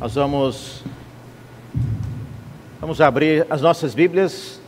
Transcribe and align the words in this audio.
Nós 0.00 0.14
vamos 0.14 0.84
vamos 2.80 3.00
abrir 3.00 3.44
as 3.50 3.60
nossas 3.60 3.96
Bíblias 3.96 4.60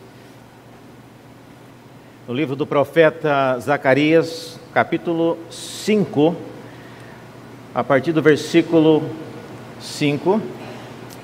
no 2.26 2.34
livro 2.34 2.56
do 2.56 2.66
profeta 2.66 3.56
Zacarias, 3.60 4.58
capítulo 4.74 5.38
5, 5.48 6.34
a 7.72 7.84
partir 7.84 8.10
do 8.10 8.20
versículo 8.20 9.04
5 9.80 10.42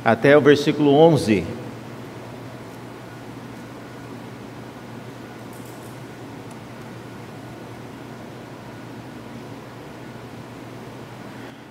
até 0.05 0.38
o 0.38 0.41
versículo 0.41 0.95
11. 0.95 1.45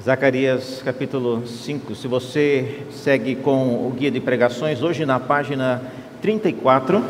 Zacarias 0.05 0.83
capítulo 0.85 1.47
5. 1.47 1.95
Se 1.95 2.07
você 2.07 2.83
segue 2.91 3.35
com 3.37 3.87
o 3.87 3.89
guia 3.89 4.11
de 4.11 4.19
pregações, 4.19 4.83
hoje 4.83 5.03
na 5.03 5.19
página 5.19 5.81
34. 6.21 7.03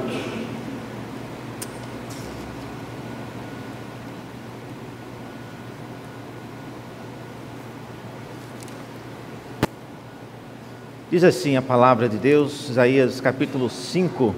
Diz 11.12 11.26
assim 11.26 11.58
a 11.58 11.62
palavra 11.62 12.08
de 12.08 12.16
Deus, 12.16 12.70
Isaías 12.70 13.20
capítulo 13.20 13.70
5. 13.70 14.34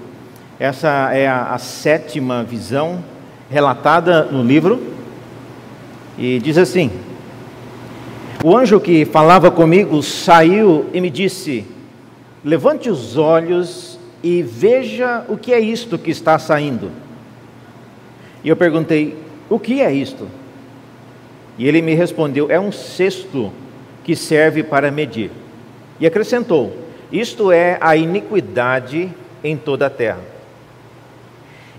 Essa 0.59 1.13
é 1.13 1.27
a, 1.27 1.53
a 1.53 1.59
sétima 1.59 2.43
visão 2.43 3.03
relatada 3.51 4.23
no 4.23 4.43
livro. 4.43 4.81
E 6.17 6.39
diz 6.39 6.57
assim: 6.57 6.89
o 8.44 8.55
anjo 8.55 8.80
que 8.80 9.04
falava 9.05 9.50
comigo 9.50 10.02
saiu 10.04 10.86
e 10.94 11.02
me 11.02 11.09
disse: 11.09 11.66
Levante 12.44 12.90
os 12.90 13.18
olhos 13.18 14.00
e 14.22 14.44
veja 14.44 15.26
o 15.27 15.38
que 15.38 15.54
é 15.54 15.60
isto 15.60 15.98
que 15.98 16.12
está 16.12 16.38
saindo. 16.38 16.91
E 18.44 18.49
eu 18.49 18.55
perguntei: 18.55 19.18
O 19.49 19.60
que 19.60 19.82
é 19.82 19.91
isto? 19.91 20.27
E 21.57 21.68
ele 21.68 21.82
me 21.82 21.96
respondeu: 21.96 22.49
É 22.49 22.60
um 22.60 22.71
cesto 22.71 23.52
que 24.04 24.16
serve 24.16 24.63
para 24.63 24.91
medir. 24.91 25.32
E 25.99 26.05
acrescentou: 26.05 26.77
Isto 27.12 27.51
é 27.51 27.77
a 27.82 27.96
iniquidade 27.96 29.12
em 29.44 29.57
toda 29.57 29.88
a 29.88 29.90
terra. 29.90 30.22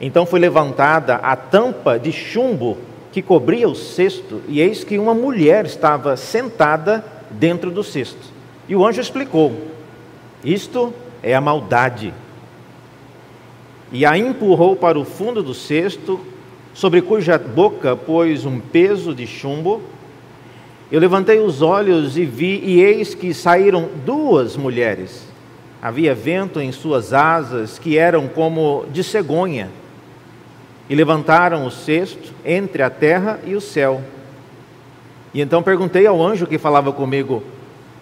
Então 0.00 0.26
foi 0.26 0.40
levantada 0.40 1.16
a 1.16 1.34
tampa 1.36 1.98
de 1.98 2.12
chumbo 2.12 2.78
que 3.18 3.22
cobria 3.22 3.68
o 3.68 3.74
cesto, 3.74 4.40
e 4.46 4.60
eis 4.60 4.84
que 4.84 4.96
uma 4.96 5.12
mulher 5.12 5.66
estava 5.66 6.16
sentada 6.16 7.04
dentro 7.28 7.68
do 7.68 7.82
cesto. 7.82 8.32
E 8.68 8.76
o 8.76 8.86
anjo 8.86 9.00
explicou: 9.00 9.52
Isto 10.44 10.94
é 11.20 11.34
a 11.34 11.40
maldade. 11.40 12.14
E 13.90 14.06
a 14.06 14.16
empurrou 14.16 14.76
para 14.76 14.96
o 14.96 15.04
fundo 15.04 15.42
do 15.42 15.52
cesto, 15.52 16.20
sobre 16.72 17.02
cuja 17.02 17.36
boca 17.36 17.96
pôs 17.96 18.44
um 18.44 18.60
peso 18.60 19.12
de 19.12 19.26
chumbo. 19.26 19.82
Eu 20.92 21.00
levantei 21.00 21.40
os 21.40 21.60
olhos 21.60 22.16
e 22.16 22.24
vi, 22.24 22.60
e 22.62 22.80
eis 22.80 23.16
que 23.16 23.34
saíram 23.34 23.88
duas 24.06 24.56
mulheres. 24.56 25.26
Havia 25.82 26.14
vento 26.14 26.60
em 26.60 26.70
suas 26.70 27.12
asas, 27.12 27.80
que 27.80 27.98
eram 27.98 28.28
como 28.28 28.86
de 28.92 29.02
cegonha 29.02 29.70
e 30.88 30.94
levantaram 30.94 31.66
o 31.66 31.70
cesto 31.70 32.32
entre 32.44 32.82
a 32.82 32.90
terra 32.90 33.38
e 33.44 33.54
o 33.54 33.60
céu. 33.60 34.02
E 35.34 35.40
então 35.40 35.62
perguntei 35.62 36.06
ao 36.06 36.22
anjo 36.24 36.46
que 36.46 36.58
falava 36.58 36.92
comigo: 36.92 37.42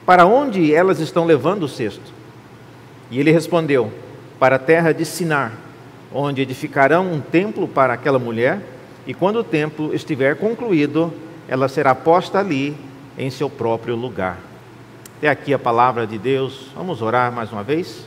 Para 0.05 0.25
onde 0.25 0.73
elas 0.75 1.01
estão 1.01 1.25
levando 1.25 1.64
o 1.64 1.69
cesto? 1.69 2.12
E 3.11 3.19
ele 3.19 3.33
respondeu: 3.33 3.92
Para 4.39 4.57
a 4.57 4.61
terra 4.61 4.92
de 4.92 5.05
Sinar, 5.05 5.53
onde 6.12 6.42
edificarão 6.42 7.12
um 7.12 7.20
templo 7.20 7.67
para 7.67 7.95
aquela 7.95 8.19
mulher, 8.19 8.61
e 9.07 9.13
quando 9.13 9.41
o 9.41 9.45
templo 9.45 9.95
estiver 9.95 10.36
concluído, 10.36 11.13
ela 11.48 11.68
será 11.68 11.95
posta 11.95 12.39
ali 12.39 12.77
em 13.18 13.30
seu 13.30 13.51
próprio 13.51 13.97
lugar. 13.97 14.39
Até 15.18 15.29
aqui 15.29 15.55
a 15.55 15.58
palavra 15.58 16.07
de 16.07 16.18
Deus. 16.18 16.70
Vamos 16.74 17.01
orar 17.03 17.33
mais 17.33 17.51
uma 17.51 17.63
vez? 17.63 18.07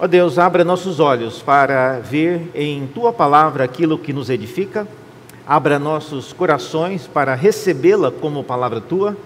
Ó 0.00 0.06
Deus, 0.06 0.38
abra 0.38 0.64
nossos 0.64 0.98
olhos 0.98 1.42
para 1.42 2.00
ver 2.00 2.50
em 2.54 2.86
tua 2.86 3.12
palavra 3.12 3.64
aquilo 3.64 3.98
que 3.98 4.12
nos 4.12 4.30
edifica, 4.30 4.88
abra 5.46 5.78
nossos 5.78 6.32
corações 6.32 7.06
para 7.06 7.34
recebê-la 7.34 8.10
como 8.10 8.42
palavra 8.42 8.80
tua 8.80 9.16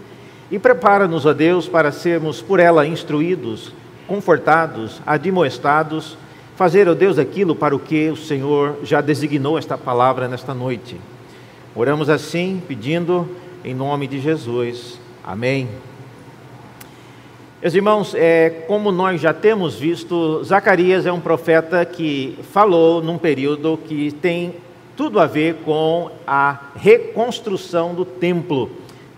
e 0.50 0.58
prepara-nos, 0.58 1.24
ó 1.24 1.32
Deus, 1.32 1.68
para 1.68 1.90
sermos 1.92 2.42
por 2.42 2.60
ela 2.60 2.86
instruídos, 2.86 3.72
confortados, 4.06 5.00
admoestados, 5.06 6.16
fazer, 6.56 6.88
ó 6.88 6.94
Deus, 6.94 7.18
aquilo 7.18 7.54
para 7.54 7.74
o 7.74 7.78
que 7.78 8.10
o 8.10 8.16
Senhor 8.16 8.76
já 8.82 9.00
designou 9.00 9.58
esta 9.58 9.78
palavra 9.78 10.28
nesta 10.28 10.52
noite. 10.52 10.96
Oramos 11.74 12.08
assim, 12.08 12.62
pedindo 12.66 13.28
em 13.64 13.74
nome 13.74 14.06
de 14.06 14.20
Jesus. 14.20 14.98
Amém. 15.24 15.68
Meus 17.66 17.74
irmãos, 17.74 18.14
é, 18.14 18.62
como 18.68 18.92
nós 18.92 19.20
já 19.20 19.34
temos 19.34 19.74
visto, 19.74 20.40
Zacarias 20.44 21.04
é 21.04 21.10
um 21.10 21.18
profeta 21.18 21.84
que 21.84 22.38
falou 22.52 23.02
num 23.02 23.18
período 23.18 23.76
que 23.88 24.12
tem 24.12 24.54
tudo 24.96 25.18
a 25.18 25.26
ver 25.26 25.56
com 25.64 26.08
a 26.24 26.60
reconstrução 26.76 27.92
do 27.92 28.04
templo. 28.04 28.70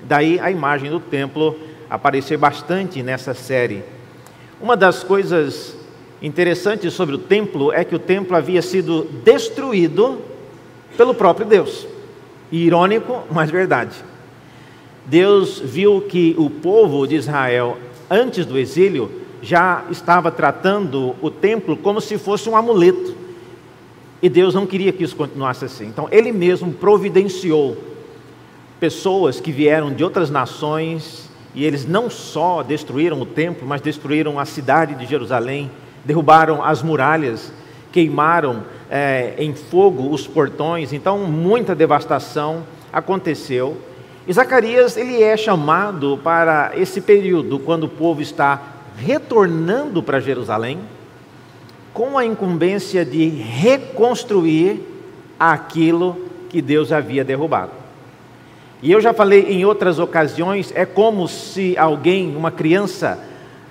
Daí 0.03 0.41
a 0.41 0.51
imagem 0.51 0.91
do 0.91 0.99
templo 0.99 1.59
aparecer 1.91 2.39
bastante 2.39 3.03
nessa 3.03 3.35
série. 3.35 3.85
Uma 4.59 4.79
das 4.79 5.05
coisas 5.05 5.77
interessantes 6.23 6.95
sobre 6.95 7.17
o 7.17 7.19
templo 7.19 7.71
é 7.71 7.85
que 7.85 7.95
o 7.95 7.99
templo 7.99 8.35
havia 8.35 8.63
sido 8.63 9.03
destruído 9.23 10.23
pelo 10.97 11.13
próprio 11.13 11.47
Deus. 11.47 11.87
Irônico, 12.51 13.25
mas 13.31 13.51
verdade. 13.51 13.95
Deus 15.05 15.59
viu 15.59 16.01
que 16.03 16.35
o 16.39 16.49
povo 16.49 17.07
de 17.07 17.17
Israel 17.17 17.77
antes 18.11 18.47
do 18.47 18.59
exílio, 18.59 19.11
já 19.43 19.85
estava 19.91 20.31
tratando 20.31 21.15
o 21.23 21.31
templo 21.31 21.77
como 21.77 22.01
se 22.01 22.19
fosse 22.19 22.49
um 22.49 22.57
amuleto. 22.57 23.15
E 24.21 24.29
Deus 24.29 24.55
não 24.55 24.67
queria 24.67 24.93
que 24.93 25.05
isso 25.05 25.15
continuasse 25.15 25.65
assim. 25.65 25.87
Então, 25.87 26.09
Ele 26.11 26.33
mesmo 26.33 26.73
providenciou 26.73 27.77
pessoas 28.81 29.41
que 29.41 29.53
vieram 29.53 29.93
de 29.93 30.03
outras 30.03 30.31
nações 30.31 31.29
e 31.55 31.65
eles 31.65 31.87
não 31.87 32.11
só 32.11 32.63
destruíram 32.63 33.21
o 33.21 33.27
templo, 33.27 33.67
mas 33.67 33.81
destruíram 33.81 34.39
a 34.39 34.45
cidade 34.45 34.95
de 34.95 35.07
Jerusalém, 35.07 35.71
derrubaram 36.05 36.63
as 36.63 36.83
muralhas, 36.83 37.53
queimaram 37.91 38.65
é, 38.91 39.35
em 39.39 39.55
fogo 39.55 40.13
os 40.13 40.27
portões. 40.27 40.93
Então, 40.93 41.19
muita 41.19 41.75
devastação 41.75 42.65
aconteceu. 42.93 43.77
E 44.29 44.33
Zacarias 44.33 44.99
ele 44.99 45.23
é 45.23 45.39
chamado 45.39 46.21
para 46.23 46.73
esse 46.77 47.01
período 47.01 47.59
quando 47.59 47.85
o 47.85 47.89
povo 47.89 48.21
está 48.21 48.61
retornando 48.99 50.03
para 50.03 50.21
Jerusalém 50.21 50.81
com 51.95 52.19
a 52.19 52.27
incumbência 52.27 53.07
de 53.07 53.27
reconstruir 53.27 54.83
aquilo 55.41 56.29
que 56.51 56.61
Deus 56.61 56.93
havia 56.93 57.25
derrubado. 57.25 57.73
E 58.83 58.93
eu 58.93 59.01
já 59.01 59.15
falei 59.15 59.47
em 59.49 59.65
outras 59.65 59.99
ocasiões, 59.99 60.73
é 60.77 60.85
como 60.85 61.27
se 61.27 61.75
alguém, 61.79 62.37
uma 62.37 62.51
criança, 62.51 63.19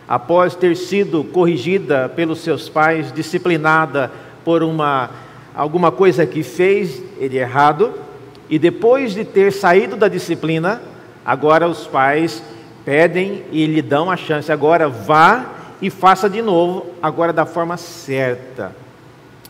após 0.07 0.55
ter 0.55 0.75
sido 0.75 1.23
corrigida 1.23 2.09
pelos 2.09 2.39
seus 2.39 2.67
pais, 2.67 3.11
disciplinada 3.11 4.11
por 4.43 4.63
uma 4.63 5.11
alguma 5.55 5.91
coisa 5.91 6.25
que 6.25 6.43
fez 6.43 7.01
ele 7.19 7.37
errado, 7.37 8.06
e 8.49 8.57
depois 8.57 9.13
de 9.13 9.25
ter 9.25 9.51
saído 9.51 9.95
da 9.95 10.07
disciplina, 10.07 10.81
agora 11.25 11.67
os 11.67 11.85
pais 11.85 12.41
pedem 12.85 13.43
e 13.51 13.65
lhe 13.65 13.81
dão 13.81 14.09
a 14.09 14.15
chance. 14.15 14.51
Agora 14.51 14.87
vá 14.87 15.45
e 15.81 15.89
faça 15.89 16.29
de 16.29 16.41
novo, 16.41 16.87
agora 17.01 17.33
da 17.33 17.45
forma 17.45 17.75
certa. 17.77 18.73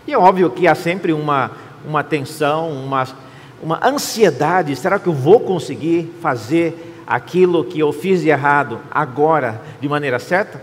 E 0.08 0.14
é 0.14 0.18
óbvio 0.18 0.50
que 0.50 0.68
há 0.68 0.74
sempre 0.74 1.14
uma, 1.14 1.52
uma 1.86 2.04
tensão, 2.04 2.72
uma, 2.72 3.08
uma 3.62 3.80
ansiedade: 3.86 4.76
será 4.76 4.98
que 4.98 5.08
eu 5.08 5.14
vou 5.14 5.40
conseguir 5.40 6.12
fazer 6.22 7.04
aquilo 7.06 7.64
que 7.64 7.80
eu 7.80 7.94
fiz 7.94 8.22
de 8.22 8.30
errado 8.30 8.80
agora 8.90 9.62
de 9.80 9.88
maneira 9.88 10.18
certa? 10.18 10.62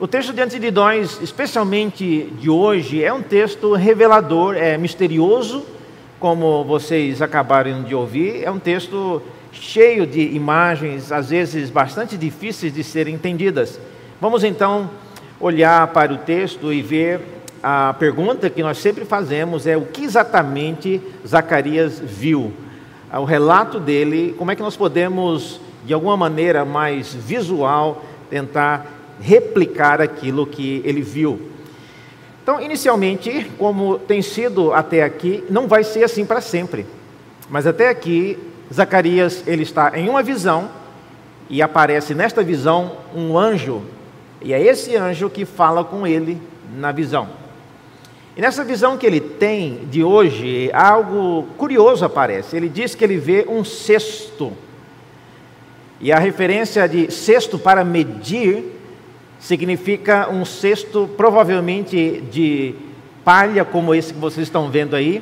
O 0.00 0.08
texto 0.08 0.32
diante 0.32 0.58
de 0.58 0.70
nós, 0.70 1.20
especialmente 1.22 2.32
de 2.40 2.50
hoje, 2.50 3.04
é 3.04 3.12
um 3.12 3.22
texto 3.22 3.74
revelador, 3.74 4.56
é 4.56 4.76
misterioso 4.76 5.64
como 6.22 6.62
vocês 6.62 7.20
acabaram 7.20 7.82
de 7.82 7.96
ouvir, 7.96 8.44
é 8.44 8.50
um 8.50 8.60
texto 8.60 9.20
cheio 9.50 10.06
de 10.06 10.20
imagens, 10.20 11.10
às 11.10 11.30
vezes 11.30 11.68
bastante 11.68 12.16
difíceis 12.16 12.72
de 12.72 12.84
serem 12.84 13.16
entendidas. 13.16 13.80
Vamos 14.20 14.44
então 14.44 14.88
olhar 15.40 15.88
para 15.88 16.12
o 16.12 16.18
texto 16.18 16.72
e 16.72 16.80
ver 16.80 17.20
a 17.60 17.92
pergunta 17.98 18.48
que 18.48 18.62
nós 18.62 18.78
sempre 18.78 19.04
fazemos 19.04 19.66
é 19.66 19.76
o 19.76 19.84
que 19.84 20.04
exatamente 20.04 21.02
Zacarias 21.26 21.98
viu. 21.98 22.52
O 23.12 23.24
relato 23.24 23.80
dele, 23.80 24.32
como 24.38 24.52
é 24.52 24.54
que 24.54 24.62
nós 24.62 24.76
podemos, 24.76 25.60
de 25.84 25.92
alguma 25.92 26.16
maneira 26.16 26.64
mais 26.64 27.12
visual, 27.12 28.04
tentar 28.30 28.86
replicar 29.20 30.00
aquilo 30.00 30.46
que 30.46 30.82
ele 30.84 31.02
viu. 31.02 31.50
Então, 32.42 32.60
inicialmente, 32.60 33.50
como 33.56 33.98
tem 33.98 34.20
sido 34.20 34.72
até 34.72 35.04
aqui, 35.04 35.44
não 35.48 35.68
vai 35.68 35.84
ser 35.84 36.02
assim 36.02 36.24
para 36.24 36.40
sempre. 36.40 36.84
Mas 37.48 37.66
até 37.66 37.88
aqui, 37.88 38.38
Zacarias 38.72 39.44
ele 39.46 39.62
está 39.62 39.92
em 39.96 40.08
uma 40.08 40.22
visão 40.22 40.68
e 41.48 41.62
aparece 41.62 42.14
nesta 42.14 42.42
visão 42.42 42.96
um 43.14 43.38
anjo, 43.38 43.82
e 44.40 44.52
é 44.52 44.60
esse 44.60 44.96
anjo 44.96 45.30
que 45.30 45.44
fala 45.44 45.84
com 45.84 46.06
ele 46.06 46.40
na 46.76 46.90
visão. 46.90 47.28
E 48.36 48.40
nessa 48.40 48.64
visão 48.64 48.96
que 48.96 49.06
ele 49.06 49.20
tem 49.20 49.86
de 49.90 50.02
hoje, 50.02 50.70
algo 50.72 51.46
curioso 51.58 52.04
aparece. 52.04 52.56
Ele 52.56 52.68
diz 52.68 52.94
que 52.94 53.04
ele 53.04 53.18
vê 53.18 53.46
um 53.46 53.62
cesto. 53.62 54.52
E 56.00 56.10
a 56.10 56.18
referência 56.18 56.88
de 56.88 57.10
cesto 57.12 57.58
para 57.58 57.84
medir 57.84 58.71
significa 59.42 60.30
um 60.30 60.44
cesto 60.44 61.10
provavelmente 61.16 62.22
de 62.30 62.76
palha, 63.24 63.64
como 63.64 63.92
esse 63.92 64.14
que 64.14 64.20
vocês 64.20 64.46
estão 64.46 64.70
vendo 64.70 64.94
aí. 64.94 65.20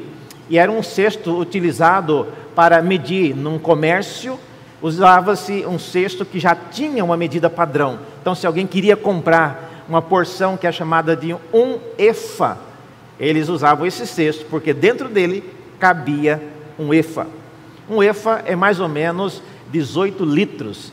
E 0.48 0.58
era 0.58 0.70
um 0.70 0.82
cesto 0.82 1.38
utilizado 1.38 2.28
para 2.54 2.82
medir 2.82 3.34
num 3.34 3.58
comércio. 3.58 4.38
Usava-se 4.82 5.64
um 5.66 5.78
cesto 5.78 6.24
que 6.24 6.38
já 6.38 6.54
tinha 6.54 7.02
uma 7.02 7.16
medida 7.16 7.48
padrão. 7.48 7.98
Então, 8.20 8.34
se 8.34 8.46
alguém 8.46 8.66
queria 8.66 8.96
comprar 8.96 9.84
uma 9.88 10.02
porção 10.02 10.56
que 10.56 10.66
é 10.66 10.72
chamada 10.72 11.16
de 11.16 11.34
um 11.52 11.78
efa, 11.96 12.58
eles 13.18 13.48
usavam 13.48 13.86
esse 13.86 14.06
cesto, 14.06 14.44
porque 14.50 14.74
dentro 14.74 15.08
dele 15.08 15.42
cabia 15.78 16.42
um 16.78 16.92
efa. 16.92 17.26
Um 17.88 18.02
efa 18.02 18.42
é 18.44 18.54
mais 18.54 18.80
ou 18.80 18.88
menos 18.88 19.42
18 19.70 20.24
litros. 20.24 20.92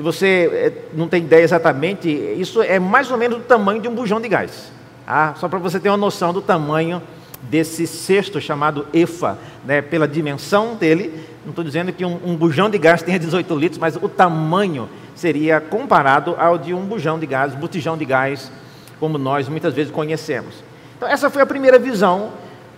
Se 0.00 0.02
você 0.02 0.50
eh, 0.50 0.72
não 0.94 1.08
tem 1.08 1.22
ideia 1.24 1.42
exatamente, 1.42 2.08
isso 2.08 2.62
é 2.62 2.78
mais 2.78 3.10
ou 3.10 3.18
menos 3.18 3.36
o 3.36 3.42
tamanho 3.42 3.82
de 3.82 3.86
um 3.86 3.94
bujão 3.94 4.18
de 4.18 4.30
gás. 4.30 4.72
Ah, 5.06 5.34
só 5.36 5.46
para 5.46 5.58
você 5.58 5.78
ter 5.78 5.90
uma 5.90 5.98
noção 5.98 6.32
do 6.32 6.40
tamanho 6.40 7.02
desse 7.42 7.86
cesto 7.86 8.40
chamado 8.40 8.86
EFA, 8.94 9.36
né, 9.62 9.82
pela 9.82 10.08
dimensão 10.08 10.74
dele. 10.74 11.28
Não 11.44 11.50
estou 11.50 11.62
dizendo 11.62 11.92
que 11.92 12.02
um, 12.02 12.18
um, 12.24 12.34
bujão 12.34 12.70
de 12.70 12.78
gás 12.78 13.02
tenha 13.02 13.18
18 13.18 13.54
litros, 13.58 13.78
mas 13.78 13.94
o 13.94 14.08
tamanho 14.08 14.88
seria 15.14 15.60
comparado 15.60 16.34
ao 16.38 16.56
de 16.56 16.72
um 16.72 16.86
bujão 16.86 17.18
de 17.18 17.26
gás, 17.26 17.54
botijão 17.54 17.98
de 17.98 18.06
gás, 18.06 18.50
como 18.98 19.18
nós 19.18 19.50
muitas 19.50 19.74
vezes 19.74 19.92
conhecemos. 19.92 20.54
Então, 20.96 21.06
essa 21.06 21.28
foi 21.28 21.42
a 21.42 21.46
primeira 21.46 21.78
visão. 21.78 22.30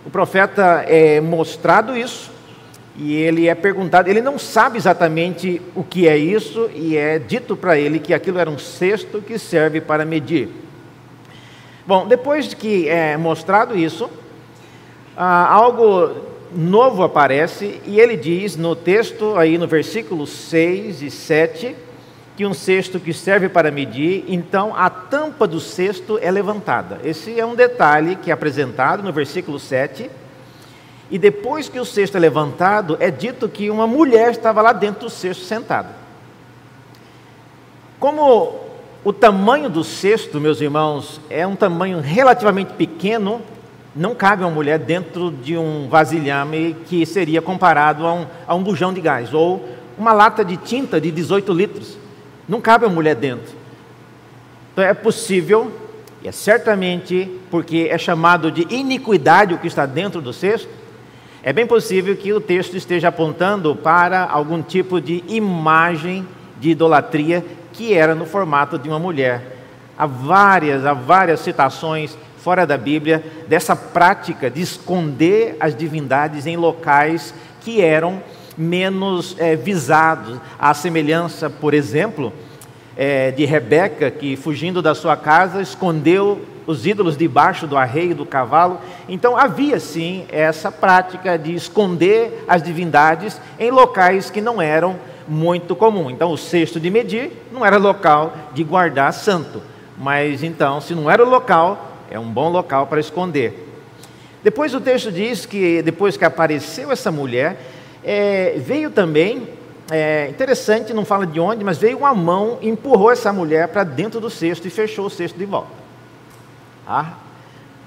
O 0.05 0.09
profeta 0.09 0.83
é 0.85 1.21
mostrado 1.21 1.95
isso, 1.95 2.29
e 2.95 3.15
ele 3.15 3.47
é 3.47 3.55
perguntado, 3.55 4.09
ele 4.09 4.21
não 4.21 4.37
sabe 4.37 4.77
exatamente 4.77 5.61
o 5.75 5.83
que 5.83 6.07
é 6.07 6.17
isso, 6.17 6.69
e 6.75 6.95
é 6.95 7.17
dito 7.17 7.55
para 7.55 7.77
ele 7.77 7.99
que 7.99 8.13
aquilo 8.13 8.37
era 8.37 8.49
um 8.49 8.57
cesto 8.59 9.21
que 9.21 9.39
serve 9.39 9.81
para 9.81 10.05
medir. 10.05 10.49
Bom, 11.85 12.07
depois 12.07 12.47
de 12.47 12.55
que 12.55 12.87
é 12.87 13.17
mostrado 13.17 13.77
isso, 13.77 14.09
ah, 15.17 15.51
algo 15.51 16.11
novo 16.55 17.03
aparece, 17.03 17.81
e 17.85 17.99
ele 17.99 18.15
diz 18.15 18.55
no 18.55 18.75
texto, 18.75 19.35
aí 19.37 19.57
no 19.57 19.67
versículo 19.67 20.27
6 20.27 21.01
e 21.01 21.09
7, 21.09 21.75
que 22.35 22.45
um 22.45 22.53
cesto 22.53 22.99
que 22.99 23.13
serve 23.13 23.47
para 23.49 23.69
medir, 23.69 24.25
então 24.27 24.75
a 24.75 24.89
tampa 24.89 25.47
do 25.47 25.59
cesto 25.59 26.17
é 26.21 26.31
levantada. 26.31 26.99
Esse 27.03 27.39
é 27.39 27.45
um 27.45 27.55
detalhe 27.55 28.15
que 28.15 28.31
é 28.31 28.33
apresentado 28.33 29.03
no 29.03 29.11
versículo 29.11 29.59
7. 29.59 30.09
E 31.11 31.17
depois 31.17 31.69
que 31.69 31.79
o 31.79 31.85
cesto 31.85 32.17
é 32.17 32.19
levantado, 32.19 32.97
é 32.99 33.11
dito 33.11 33.47
que 33.49 33.69
uma 33.69 33.85
mulher 33.85 34.31
estava 34.31 34.61
lá 34.61 34.73
dentro 34.73 35.01
do 35.01 35.09
cesto 35.09 35.43
sentada. 35.43 35.89
Como 37.99 38.59
o 39.03 39.11
tamanho 39.11 39.69
do 39.69 39.83
cesto, 39.83 40.39
meus 40.39 40.61
irmãos, 40.61 41.19
é 41.29 41.45
um 41.45 41.55
tamanho 41.55 41.99
relativamente 41.99 42.73
pequeno, 42.73 43.41
não 43.95 44.15
cabe 44.15 44.43
uma 44.43 44.49
mulher 44.49 44.79
dentro 44.79 45.29
de 45.29 45.57
um 45.57 45.87
vasilhame 45.87 46.75
que 46.87 47.05
seria 47.05 47.41
comparado 47.41 48.07
a 48.07 48.13
um, 48.13 48.25
a 48.47 48.55
um 48.55 48.63
bujão 48.63 48.93
de 48.93 49.01
gás, 49.01 49.33
ou 49.33 49.63
uma 49.97 50.13
lata 50.13 50.43
de 50.43 50.57
tinta 50.57 50.99
de 50.99 51.11
18 51.11 51.53
litros. 51.53 51.97
Não 52.47 52.59
cabe 52.59 52.85
uma 52.85 52.93
mulher 52.95 53.15
dentro. 53.15 53.53
Então 54.71 54.83
é 54.83 54.93
possível, 54.93 55.71
e 56.23 56.27
é 56.27 56.31
certamente 56.31 57.29
porque 57.51 57.87
é 57.91 57.97
chamado 57.97 58.51
de 58.51 58.65
iniquidade 58.73 59.53
o 59.53 59.59
que 59.59 59.67
está 59.67 59.85
dentro 59.85 60.21
do 60.21 60.33
cesto, 60.33 60.67
é 61.45 61.51
bem 61.51 61.67
possível 61.67 62.15
que 62.15 62.31
o 62.31 62.39
texto 62.39 62.77
esteja 62.77 63.09
apontando 63.09 63.75
para 63.75 64.23
algum 64.23 64.61
tipo 64.61 65.01
de 65.01 65.21
imagem 65.27 66.25
de 66.57 66.69
idolatria 66.69 67.43
que 67.73 67.93
era 67.93 68.15
no 68.15 68.25
formato 68.25 68.79
de 68.79 68.87
uma 68.87 68.97
mulher. 68.97 69.57
Há 69.97 70.05
várias, 70.05 70.85
há 70.85 70.93
várias 70.93 71.41
citações 71.41 72.17
fora 72.37 72.65
da 72.65 72.77
Bíblia 72.77 73.21
dessa 73.45 73.75
prática 73.75 74.49
de 74.49 74.61
esconder 74.61 75.57
as 75.59 75.75
divindades 75.75 76.47
em 76.47 76.55
locais 76.55 77.33
que 77.59 77.81
eram 77.81 78.23
menos 78.57 79.35
é, 79.37 79.53
visados. 79.53 80.39
A 80.57 80.73
semelhança, 80.73 81.49
por 81.49 81.73
exemplo, 81.73 82.31
é, 82.95 83.31
de 83.31 83.43
Rebeca, 83.43 84.09
que 84.09 84.37
fugindo 84.37 84.81
da 84.81 84.95
sua 84.95 85.17
casa 85.17 85.61
escondeu 85.61 86.41
os 86.65 86.85
ídolos 86.85 87.17
debaixo 87.17 87.67
do 87.67 87.77
arreio 87.77 88.15
do 88.15 88.25
cavalo. 88.25 88.79
Então 89.07 89.37
havia 89.37 89.79
sim 89.79 90.25
essa 90.29 90.71
prática 90.71 91.37
de 91.37 91.53
esconder 91.53 92.43
as 92.47 92.61
divindades 92.61 93.39
em 93.59 93.71
locais 93.71 94.29
que 94.29 94.41
não 94.41 94.61
eram 94.61 94.95
muito 95.27 95.75
comum. 95.75 96.09
Então 96.09 96.31
o 96.31 96.37
cesto 96.37 96.79
de 96.79 96.89
medir 96.89 97.31
não 97.51 97.65
era 97.65 97.77
local 97.77 98.33
de 98.53 98.63
guardar 98.63 99.13
santo, 99.13 99.61
mas 99.97 100.43
então 100.43 100.81
se 100.81 100.93
não 100.93 101.09
era 101.09 101.23
o 101.23 101.29
local, 101.29 101.91
é 102.09 102.19
um 102.19 102.29
bom 102.29 102.49
local 102.49 102.87
para 102.87 102.99
esconder. 102.99 103.69
Depois 104.43 104.73
o 104.73 104.81
texto 104.81 105.11
diz 105.11 105.45
que 105.45 105.81
depois 105.81 106.17
que 106.17 106.25
apareceu 106.25 106.91
essa 106.91 107.11
mulher, 107.11 107.57
é, 108.03 108.55
veio 108.57 108.91
também, 108.91 109.47
é, 109.89 110.27
interessante, 110.29 110.93
não 110.93 111.05
fala 111.05 111.25
de 111.25 111.39
onde, 111.39 111.63
mas 111.63 111.77
veio 111.77 111.99
uma 111.99 112.13
mão, 112.13 112.57
empurrou 112.61 113.09
essa 113.09 113.31
mulher 113.31 113.69
para 113.69 113.85
dentro 113.85 114.19
do 114.19 114.29
cesto 114.29 114.67
e 114.67 114.69
fechou 114.69 115.05
o 115.05 115.09
cesto 115.09 115.39
de 115.39 115.45
volta. 115.45 115.82
A 116.87 117.13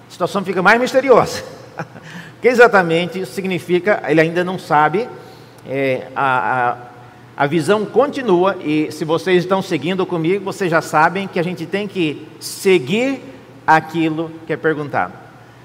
situação 0.08 0.44
fica 0.44 0.62
mais 0.62 0.80
misteriosa. 0.80 1.42
o 1.78 1.84
que 2.40 2.48
exatamente 2.48 3.20
isso 3.20 3.32
significa, 3.32 4.02
ele 4.06 4.20
ainda 4.20 4.42
não 4.42 4.58
sabe. 4.58 5.08
É, 5.68 6.08
a, 6.14 6.70
a, 6.70 7.44
a 7.44 7.46
visão 7.46 7.84
continua, 7.84 8.56
e 8.64 8.90
se 8.90 9.04
vocês 9.04 9.42
estão 9.42 9.60
seguindo 9.60 10.06
comigo, 10.06 10.44
vocês 10.44 10.70
já 10.70 10.80
sabem 10.80 11.26
que 11.26 11.38
a 11.38 11.42
gente 11.42 11.66
tem 11.66 11.86
que 11.86 12.26
seguir 12.40 13.20
aquilo 13.66 14.30
que 14.46 14.52
é 14.52 14.56
perguntado. 14.56 15.12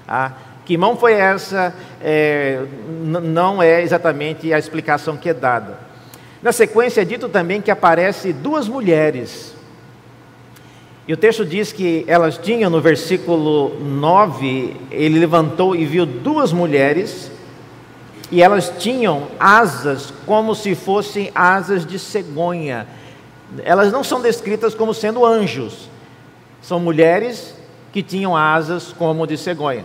Ah, 0.06 0.32
que 0.64 0.76
mão 0.76 0.96
foi 0.96 1.14
essa? 1.14 1.74
É, 2.00 2.62
não 3.00 3.62
é 3.62 3.82
exatamente 3.82 4.52
a 4.52 4.58
explicação 4.58 5.16
que 5.16 5.28
é 5.28 5.34
dada. 5.34 5.78
Na 6.42 6.52
sequência 6.52 7.02
é 7.02 7.04
dito 7.04 7.28
também 7.28 7.60
que 7.60 7.70
aparece 7.70 8.32
duas 8.32 8.68
mulheres. 8.68 9.54
E 11.06 11.12
o 11.12 11.16
texto 11.16 11.44
diz 11.44 11.72
que 11.72 12.04
elas 12.06 12.38
tinham, 12.38 12.70
no 12.70 12.80
versículo 12.80 13.76
9, 13.80 14.76
ele 14.90 15.18
levantou 15.18 15.74
e 15.74 15.84
viu 15.84 16.06
duas 16.06 16.52
mulheres, 16.52 17.30
e 18.30 18.40
elas 18.40 18.72
tinham 18.78 19.26
asas 19.38 20.12
como 20.24 20.54
se 20.54 20.74
fossem 20.74 21.32
asas 21.34 21.84
de 21.84 21.98
cegonha. 21.98 22.86
Elas 23.64 23.92
não 23.92 24.04
são 24.04 24.20
descritas 24.20 24.74
como 24.74 24.94
sendo 24.94 25.26
anjos, 25.26 25.90
são 26.62 26.78
mulheres 26.78 27.54
que 27.92 28.02
tinham 28.02 28.36
asas 28.36 28.92
como 28.92 29.26
de 29.26 29.36
cegonha. 29.36 29.84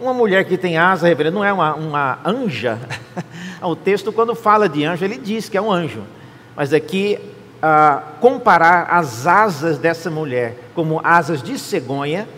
Uma 0.00 0.12
mulher 0.12 0.44
que 0.44 0.58
tem 0.58 0.76
asa, 0.76 1.06
reverendo, 1.06 1.36
não 1.36 1.44
é 1.44 1.52
uma, 1.52 1.74
uma 1.74 2.18
anja. 2.24 2.80
o 3.62 3.76
texto, 3.76 4.12
quando 4.12 4.34
fala 4.34 4.68
de 4.68 4.84
anjo, 4.84 5.04
ele 5.04 5.16
diz 5.16 5.48
que 5.48 5.56
é 5.56 5.62
um 5.62 5.70
anjo. 5.70 6.02
Mas 6.56 6.72
aqui, 6.72 7.18
ah, 7.62 8.02
comparar 8.20 8.88
as 8.90 9.26
asas 9.26 9.78
dessa 9.78 10.10
mulher 10.10 10.56
como 10.74 11.00
asas 11.04 11.42
de 11.42 11.58
cegonha, 11.58 12.28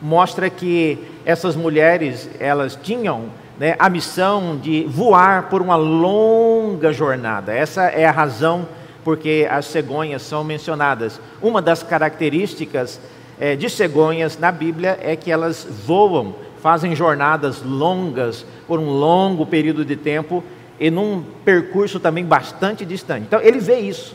mostra 0.00 0.48
que 0.48 0.98
essas 1.24 1.56
mulheres, 1.56 2.30
elas 2.38 2.78
tinham 2.80 3.24
né, 3.58 3.74
a 3.78 3.90
missão 3.90 4.56
de 4.56 4.84
voar 4.84 5.48
por 5.50 5.60
uma 5.60 5.76
longa 5.76 6.92
jornada. 6.92 7.52
Essa 7.52 7.82
é 7.82 8.06
a 8.06 8.10
razão 8.10 8.66
porque 9.04 9.46
as 9.50 9.66
cegonhas 9.66 10.22
são 10.22 10.44
mencionadas. 10.44 11.20
Uma 11.42 11.60
das 11.60 11.82
características 11.82 13.00
é, 13.38 13.56
de 13.56 13.68
cegonhas 13.68 14.38
na 14.38 14.52
Bíblia 14.52 14.98
é 15.02 15.16
que 15.16 15.30
elas 15.30 15.66
voam 15.86 16.34
fazem 16.60 16.94
jornadas 16.94 17.62
longas 17.62 18.44
por 18.66 18.78
um 18.78 18.90
longo 18.90 19.46
período 19.46 19.84
de 19.84 19.96
tempo 19.96 20.44
e 20.78 20.90
num 20.90 21.24
percurso 21.44 21.98
também 21.98 22.24
bastante 22.24 22.84
distante. 22.84 23.24
Então 23.26 23.40
ele 23.40 23.58
vê 23.58 23.80
isso, 23.80 24.14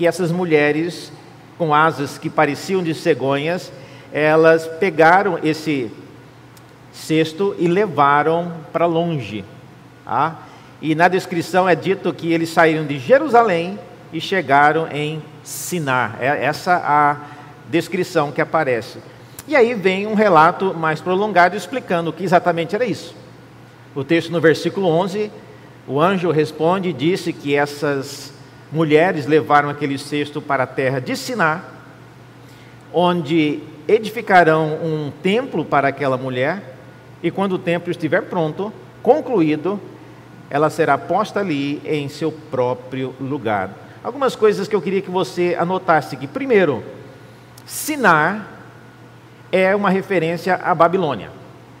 que 0.00 0.06
essas 0.06 0.32
mulheres 0.32 1.12
com 1.58 1.74
asas 1.74 2.16
que 2.16 2.30
pareciam 2.30 2.82
de 2.82 2.94
cegonhas, 2.94 3.70
elas 4.10 4.66
pegaram 4.66 5.38
esse 5.44 5.90
cesto 6.90 7.54
e 7.58 7.68
levaram 7.68 8.50
para 8.72 8.86
longe. 8.86 9.44
Tá? 10.06 10.38
E 10.80 10.94
na 10.94 11.06
descrição 11.06 11.68
é 11.68 11.74
dito 11.74 12.14
que 12.14 12.32
eles 12.32 12.48
saíram 12.48 12.86
de 12.86 12.98
Jerusalém 12.98 13.78
e 14.10 14.22
chegaram 14.22 14.88
em 14.90 15.22
Sinar. 15.44 16.16
É 16.18 16.46
essa 16.46 16.76
a 16.82 17.16
descrição 17.68 18.32
que 18.32 18.40
aparece. 18.40 19.00
E 19.46 19.54
aí 19.54 19.74
vem 19.74 20.06
um 20.06 20.14
relato 20.14 20.72
mais 20.72 21.02
prolongado 21.02 21.54
explicando 21.54 22.08
o 22.08 22.12
que 22.14 22.24
exatamente 22.24 22.74
era 22.74 22.86
isso. 22.86 23.14
O 23.94 24.02
texto 24.02 24.32
no 24.32 24.40
versículo 24.40 24.86
11, 24.86 25.30
o 25.86 26.00
anjo 26.00 26.30
responde 26.30 26.88
e 26.88 26.94
disse 26.94 27.34
que 27.34 27.54
essas 27.54 28.39
mulheres 28.72 29.26
levaram 29.26 29.68
aquele 29.68 29.98
cesto 29.98 30.40
para 30.40 30.64
a 30.64 30.66
terra 30.66 31.00
de 31.00 31.16
Sinar, 31.16 31.64
onde 32.92 33.60
edificarão 33.88 34.78
um 34.82 35.12
templo 35.22 35.64
para 35.64 35.88
aquela 35.88 36.16
mulher, 36.16 36.76
e 37.22 37.30
quando 37.30 37.52
o 37.52 37.58
templo 37.58 37.90
estiver 37.90 38.22
pronto, 38.22 38.72
concluído, 39.02 39.80
ela 40.48 40.70
será 40.70 40.96
posta 40.96 41.40
ali 41.40 41.80
em 41.84 42.08
seu 42.08 42.32
próprio 42.32 43.14
lugar. 43.20 43.70
Algumas 44.02 44.34
coisas 44.34 44.66
que 44.66 44.74
eu 44.74 44.80
queria 44.80 45.02
que 45.02 45.10
você 45.10 45.56
anotasse 45.58 46.16
aqui. 46.16 46.26
Primeiro, 46.26 46.82
Sinar 47.66 48.48
é 49.52 49.74
uma 49.76 49.90
referência 49.90 50.54
à 50.56 50.74
Babilônia. 50.74 51.30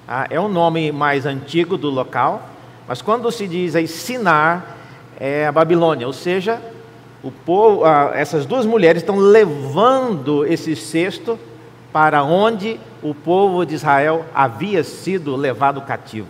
Tá? 0.06 0.26
É 0.28 0.38
o 0.38 0.48
nome 0.48 0.92
mais 0.92 1.24
antigo 1.24 1.76
do 1.76 1.88
local, 1.88 2.48
mas 2.86 3.00
quando 3.00 3.30
se 3.32 3.48
diz 3.48 3.74
aí 3.74 3.88
Sinar, 3.88 4.76
é 5.18 5.46
a 5.46 5.52
Babilônia, 5.52 6.06
ou 6.06 6.12
seja, 6.12 6.60
povo, 7.30 7.82
essas 8.14 8.46
duas 8.46 8.64
mulheres 8.64 9.02
estão 9.02 9.16
levando 9.16 10.46
esse 10.46 10.74
cesto 10.74 11.38
para 11.92 12.22
onde 12.22 12.80
o 13.02 13.14
povo 13.14 13.66
de 13.66 13.74
Israel 13.74 14.24
havia 14.34 14.82
sido 14.84 15.36
levado 15.36 15.82
cativo. 15.82 16.28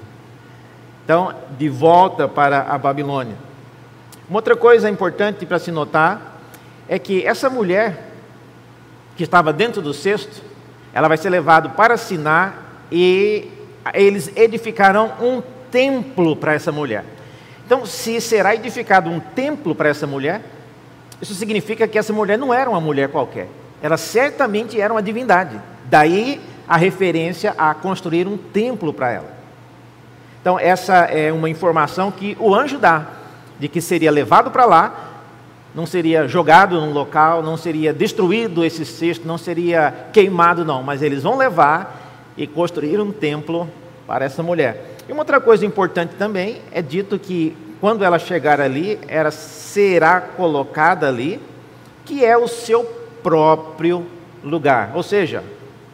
Então, 1.04 1.34
de 1.58 1.68
volta 1.68 2.26
para 2.26 2.62
a 2.62 2.78
Babilônia. 2.78 3.36
Uma 4.28 4.38
outra 4.38 4.56
coisa 4.56 4.88
importante 4.88 5.44
para 5.44 5.58
se 5.58 5.70
notar 5.70 6.40
é 6.88 6.98
que 6.98 7.24
essa 7.26 7.50
mulher 7.50 8.10
que 9.16 9.24
estava 9.24 9.52
dentro 9.52 9.82
do 9.82 9.92
cesto, 9.92 10.42
ela 10.92 11.08
vai 11.08 11.16
ser 11.16 11.30
levada 11.30 11.68
para 11.68 11.96
Siná 11.96 12.54
e 12.90 13.48
eles 13.92 14.32
edificarão 14.36 15.12
um 15.20 15.42
templo 15.70 16.34
para 16.34 16.54
essa 16.54 16.72
mulher. 16.72 17.04
Então, 17.66 17.86
se 17.86 18.20
será 18.20 18.54
edificado 18.54 19.10
um 19.10 19.20
templo 19.20 19.74
para 19.74 19.88
essa 19.88 20.06
mulher, 20.06 20.42
isso 21.20 21.34
significa 21.34 21.86
que 21.86 21.98
essa 21.98 22.12
mulher 22.12 22.38
não 22.38 22.52
era 22.52 22.68
uma 22.68 22.80
mulher 22.80 23.08
qualquer. 23.08 23.48
Ela 23.82 23.96
certamente 23.96 24.80
era 24.80 24.92
uma 24.92 25.02
divindade. 25.02 25.60
Daí 25.84 26.40
a 26.68 26.76
referência 26.76 27.54
a 27.58 27.74
construir 27.74 28.26
um 28.26 28.36
templo 28.36 28.92
para 28.92 29.10
ela. 29.10 29.40
Então, 30.40 30.58
essa 30.58 30.94
é 31.04 31.32
uma 31.32 31.50
informação 31.50 32.10
que 32.10 32.36
o 32.40 32.54
anjo 32.54 32.78
dá, 32.78 33.06
de 33.58 33.68
que 33.68 33.80
seria 33.80 34.10
levado 34.10 34.50
para 34.50 34.64
lá, 34.64 35.10
não 35.74 35.84
seria 35.84 36.26
jogado 36.26 36.80
num 36.80 36.92
local, 36.92 37.42
não 37.42 37.56
seria 37.56 37.92
destruído 37.92 38.64
esse 38.64 38.86
cesto, 38.86 39.26
não 39.26 39.36
seria 39.36 40.08
queimado, 40.12 40.64
não, 40.64 40.82
mas 40.82 41.02
eles 41.02 41.22
vão 41.22 41.36
levar 41.36 42.32
e 42.36 42.46
construir 42.46 43.00
um 43.00 43.12
templo 43.12 43.68
para 44.06 44.24
essa 44.24 44.42
mulher. 44.42 44.96
E 45.08 45.12
uma 45.12 45.20
outra 45.20 45.40
coisa 45.40 45.66
importante 45.66 46.14
também 46.16 46.62
é 46.72 46.80
dito 46.80 47.18
que 47.18 47.56
quando 47.80 48.04
ela 48.04 48.18
chegar 48.18 48.60
ali, 48.60 48.98
ela 49.08 49.30
será 49.30 50.20
colocada 50.20 51.08
ali, 51.08 51.40
que 52.04 52.24
é 52.24 52.36
o 52.36 52.46
seu 52.46 52.84
próprio 53.22 54.06
lugar. 54.44 54.92
Ou 54.94 55.02
seja, 55.02 55.42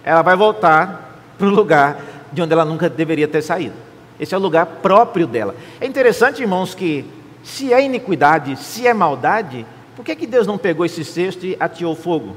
ela 0.02 0.22
vai 0.22 0.34
voltar 0.34 1.20
para 1.38 1.46
o 1.46 1.50
lugar 1.50 2.00
de 2.32 2.42
onde 2.42 2.52
ela 2.52 2.64
nunca 2.64 2.88
deveria 2.88 3.28
ter 3.28 3.42
saído. 3.42 3.74
Esse 4.18 4.34
é 4.34 4.38
o 4.38 4.40
lugar 4.40 4.66
próprio 4.66 5.26
dela. 5.26 5.54
É 5.80 5.86
interessante, 5.86 6.42
irmãos, 6.42 6.74
que 6.74 7.04
se 7.44 7.72
é 7.72 7.84
iniquidade, 7.84 8.56
se 8.56 8.86
é 8.86 8.92
maldade, 8.92 9.64
por 9.94 10.04
que, 10.04 10.16
que 10.16 10.26
Deus 10.26 10.46
não 10.46 10.58
pegou 10.58 10.84
esse 10.84 11.04
cesto 11.04 11.46
e 11.46 11.56
ateou 11.60 11.94
fogo? 11.94 12.36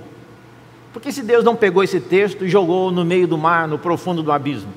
Por 0.93 1.01
que 1.01 1.11
se 1.11 1.23
Deus 1.23 1.43
não 1.43 1.55
pegou 1.55 1.83
esse 1.83 1.99
texto 1.99 2.45
e 2.45 2.49
jogou 2.49 2.91
no 2.91 3.03
meio 3.03 3.27
do 3.27 3.37
mar, 3.37 3.67
no 3.67 3.79
profundo 3.79 4.21
do 4.21 4.31
abismo? 4.31 4.71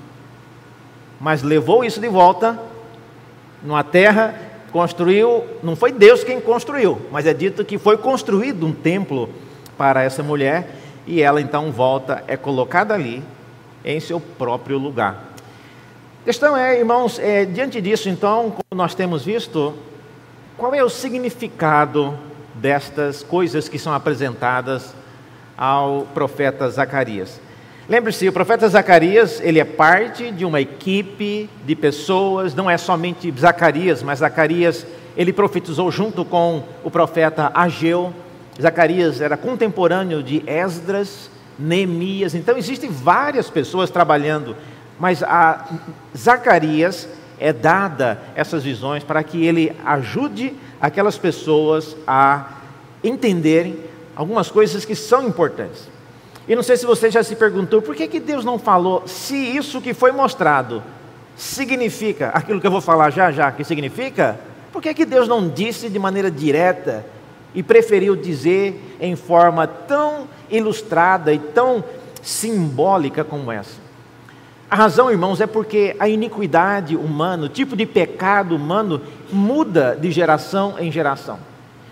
Mas 1.20 1.42
levou 1.42 1.84
isso 1.84 2.00
de 2.00 2.08
volta 2.08 2.58
numa 3.62 3.84
terra 3.84 4.51
construiu, 4.72 5.44
não 5.62 5.76
foi 5.76 5.92
Deus 5.92 6.24
quem 6.24 6.40
construiu, 6.40 7.00
mas 7.12 7.26
é 7.26 7.34
dito 7.34 7.64
que 7.64 7.78
foi 7.78 7.98
construído 7.98 8.66
um 8.66 8.72
templo 8.72 9.28
para 9.76 10.02
essa 10.02 10.22
mulher 10.22 10.70
e 11.06 11.20
ela 11.20 11.40
então 11.40 11.70
volta, 11.70 12.24
é 12.26 12.36
colocada 12.36 12.94
ali 12.94 13.22
em 13.84 14.00
seu 14.00 14.18
próprio 14.18 14.78
lugar. 14.78 15.32
A 16.22 16.24
questão 16.24 16.56
é, 16.56 16.78
irmãos, 16.78 17.18
é, 17.18 17.44
diante 17.44 17.80
disso, 17.80 18.08
então, 18.08 18.50
como 18.50 18.80
nós 18.80 18.94
temos 18.94 19.24
visto, 19.24 19.74
qual 20.56 20.74
é 20.74 20.82
o 20.82 20.88
significado 20.88 22.16
destas 22.54 23.22
coisas 23.22 23.68
que 23.68 23.78
são 23.78 23.92
apresentadas 23.92 24.94
ao 25.56 26.06
profeta 26.14 26.70
Zacarias? 26.70 27.40
Lembre-se, 27.88 28.28
o 28.28 28.32
profeta 28.32 28.68
Zacarias, 28.68 29.40
ele 29.40 29.58
é 29.58 29.64
parte 29.64 30.30
de 30.30 30.44
uma 30.44 30.60
equipe 30.60 31.50
de 31.66 31.74
pessoas, 31.74 32.54
não 32.54 32.70
é 32.70 32.78
somente 32.78 33.32
Zacarias, 33.36 34.04
mas 34.04 34.20
Zacarias, 34.20 34.86
ele 35.16 35.32
profetizou 35.32 35.90
junto 35.90 36.24
com 36.24 36.62
o 36.84 36.90
profeta 36.90 37.50
Ageu. 37.52 38.14
Zacarias 38.60 39.20
era 39.20 39.36
contemporâneo 39.36 40.22
de 40.22 40.44
Esdras, 40.46 41.28
Neemias, 41.58 42.36
então 42.36 42.56
existem 42.56 42.88
várias 42.88 43.50
pessoas 43.50 43.90
trabalhando, 43.90 44.56
mas 44.98 45.22
a 45.22 45.66
Zacarias 46.16 47.08
é 47.38 47.52
dada 47.52 48.22
essas 48.36 48.62
visões 48.62 49.02
para 49.02 49.22
que 49.24 49.44
ele 49.44 49.76
ajude 49.84 50.54
aquelas 50.80 51.18
pessoas 51.18 51.96
a 52.06 52.46
entenderem 53.02 53.76
algumas 54.14 54.50
coisas 54.50 54.84
que 54.84 54.94
são 54.94 55.26
importantes. 55.26 55.91
E 56.49 56.56
não 56.56 56.62
sei 56.62 56.76
se 56.76 56.84
você 56.84 57.11
já 57.11 57.22
se 57.22 57.37
perguntou 57.37 57.80
por 57.80 57.94
que, 57.94 58.08
que 58.08 58.18
Deus 58.20 58.44
não 58.44 58.58
falou 58.58 59.04
se 59.06 59.34
isso 59.34 59.80
que 59.80 59.94
foi 59.94 60.11
mostrado 60.11 60.82
significa 61.37 62.30
aquilo 62.34 62.61
que 62.61 62.66
eu 62.66 62.70
vou 62.70 62.80
falar 62.80 63.11
já 63.11 63.30
já 63.30 63.52
que 63.52 63.64
significa? 63.64 64.38
Por 64.72 64.82
que, 64.82 64.92
que 64.94 65.04
Deus 65.04 65.28
não 65.28 65.49
disse 65.49 65.88
de 65.88 65.99
maneira 65.99 66.30
direta 66.30 67.04
e 67.54 67.62
preferiu 67.62 68.16
dizer 68.16 68.96
em 69.00 69.14
forma 69.14 69.66
tão 69.66 70.26
ilustrada 70.50 71.32
e 71.32 71.38
tão 71.38 71.84
simbólica 72.22 73.22
como 73.22 73.52
essa? 73.52 73.80
A 74.70 74.75
razão, 74.75 75.11
irmãos, 75.11 75.38
é 75.38 75.46
porque 75.46 75.94
a 75.99 76.08
iniquidade 76.08 76.96
humana, 76.96 77.44
o 77.44 77.49
tipo 77.50 77.76
de 77.76 77.84
pecado 77.84 78.56
humano, 78.56 79.02
muda 79.30 79.94
de 80.00 80.11
geração 80.11 80.76
em 80.78 80.90
geração. 80.90 81.38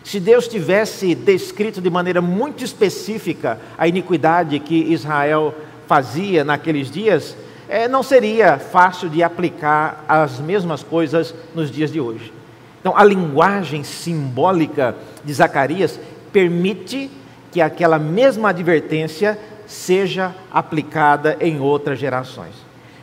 Se 0.04 0.18
Deus 0.18 0.48
tivesse 0.48 1.14
descrito 1.14 1.80
de 1.80 1.90
maneira 1.90 2.20
muito 2.20 2.64
específica 2.64 3.60
a 3.76 3.86
iniquidade 3.86 4.58
que 4.58 4.74
Israel 4.74 5.54
fazia 5.86 6.44
naqueles 6.44 6.90
dias, 6.90 7.36
é, 7.68 7.86
não 7.86 8.02
seria 8.02 8.58
fácil 8.58 9.08
de 9.08 9.22
aplicar 9.22 10.04
as 10.08 10.40
mesmas 10.40 10.82
coisas 10.82 11.34
nos 11.54 11.70
dias 11.70 11.92
de 11.92 12.00
hoje. 12.00 12.32
Então, 12.80 12.96
a 12.96 13.04
linguagem 13.04 13.84
simbólica 13.84 14.96
de 15.24 15.32
Zacarias 15.32 16.00
permite 16.32 17.10
que 17.52 17.60
aquela 17.60 17.98
mesma 17.98 18.50
advertência 18.50 19.38
seja 19.66 20.34
aplicada 20.50 21.36
em 21.40 21.60
outras 21.60 21.98
gerações. 21.98 22.54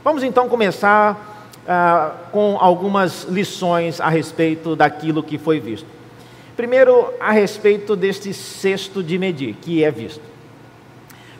Vamos 0.03 0.23
então 0.23 0.49
começar 0.49 1.45
ah, 1.67 2.11
com 2.31 2.57
algumas 2.59 3.23
lições 3.25 4.01
a 4.01 4.09
respeito 4.09 4.75
daquilo 4.75 5.21
que 5.21 5.37
foi 5.37 5.59
visto. 5.59 5.96
Primeiro, 6.57 7.13
a 7.19 7.31
respeito 7.31 7.95
deste 7.95 8.33
cesto 8.33 9.03
de 9.03 9.19
medir, 9.19 9.55
que 9.61 9.83
é 9.83 9.91
visto. 9.91 10.23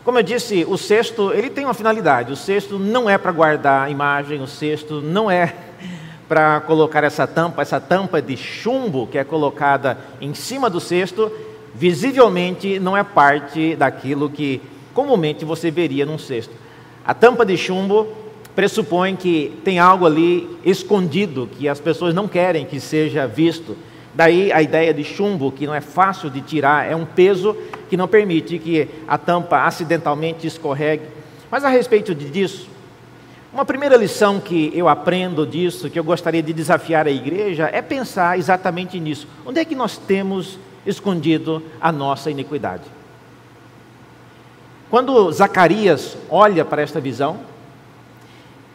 Como 0.03 0.19
eu 0.19 0.23
disse, 0.23 0.63
o 0.69 0.77
cesto, 0.77 1.33
ele 1.33 1.49
tem 1.49 1.65
uma 1.65 1.73
finalidade. 1.73 2.31
O 2.31 2.35
cesto 2.35 2.77
não 2.77 3.09
é 3.09 3.17
para 3.17 3.31
guardar 3.31 3.87
a 3.87 3.89
imagem, 3.89 4.39
o 4.41 4.47
cesto 4.47 5.01
não 5.01 5.29
é 5.29 5.55
para 6.29 6.61
colocar 6.61 7.03
essa 7.03 7.25
tampa, 7.25 7.63
essa 7.63 7.79
tampa 7.79 8.21
de 8.21 8.37
chumbo 8.37 9.07
que 9.07 9.17
é 9.17 9.23
colocada 9.23 9.97
em 10.21 10.35
cima 10.35 10.69
do 10.69 10.79
cesto, 10.79 11.31
visivelmente 11.73 12.79
não 12.79 12.95
é 12.95 13.03
parte 13.03 13.75
daquilo 13.75 14.29
que 14.29 14.61
comumente 14.93 15.43
você 15.43 15.71
veria 15.71 16.05
num 16.05 16.19
cesto. 16.19 16.53
A 17.03 17.15
tampa 17.15 17.43
de 17.43 17.57
chumbo 17.57 18.07
pressupõe 18.55 19.15
que 19.15 19.59
tem 19.63 19.79
algo 19.79 20.05
ali 20.05 20.59
escondido 20.63 21.49
que 21.57 21.67
as 21.67 21.79
pessoas 21.79 22.13
não 22.13 22.27
querem 22.27 22.65
que 22.65 22.79
seja 22.79 23.25
visto. 23.25 23.75
Daí 24.17 24.51
a 24.51 24.63
ideia 24.63 24.91
de 24.91 25.03
chumbo, 25.03 25.51
que 25.51 25.67
não 25.67 25.75
é 25.75 25.79
fácil 25.79 26.27
de 26.27 26.41
tirar, 26.41 26.91
é 26.91 26.95
um 26.95 27.05
peso 27.05 27.55
que 27.87 27.95
não 27.95 28.07
permite 28.07 28.57
que 28.57 28.89
a 29.07 29.15
tampa 29.15 29.63
acidentalmente 29.63 30.47
escorregue. 30.47 31.03
Mas 31.51 31.63
a 31.63 31.69
respeito 31.69 32.15
disso, 32.15 32.67
uma 33.53 33.63
primeira 33.63 33.95
lição 33.95 34.39
que 34.39 34.71
eu 34.73 34.89
aprendo 34.89 35.45
disso, 35.45 35.87
que 35.87 35.99
eu 35.99 36.03
gostaria 36.03 36.41
de 36.41 36.51
desafiar 36.51 37.05
a 37.05 37.11
igreja, 37.11 37.69
é 37.71 37.79
pensar 37.79 38.39
exatamente 38.39 38.99
nisso. 38.99 39.27
Onde 39.45 39.59
é 39.59 39.65
que 39.65 39.75
nós 39.75 39.99
temos 39.99 40.57
escondido 40.83 41.61
a 41.79 41.91
nossa 41.91 42.31
iniquidade? 42.31 42.85
Quando 44.89 45.31
Zacarias 45.31 46.17
olha 46.27 46.65
para 46.65 46.81
esta 46.81 46.99
visão, 46.99 47.41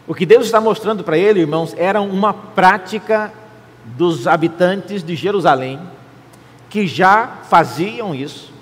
o 0.07 0.15
que 0.15 0.25
Deus 0.25 0.45
está 0.45 0.61
mostrando 0.61 1.03
para 1.03 1.19
ele, 1.19 1.41
irmãos, 1.41 1.75
era 1.77 2.01
uma 2.01 2.33
prática 2.33 3.33
dos 3.85 4.27
habitantes 4.27 5.03
de 5.03 5.15
Jerusalém 5.15 5.79
que 6.71 6.87
já 6.87 7.41
faziam 7.49 8.15
isso 8.15 8.53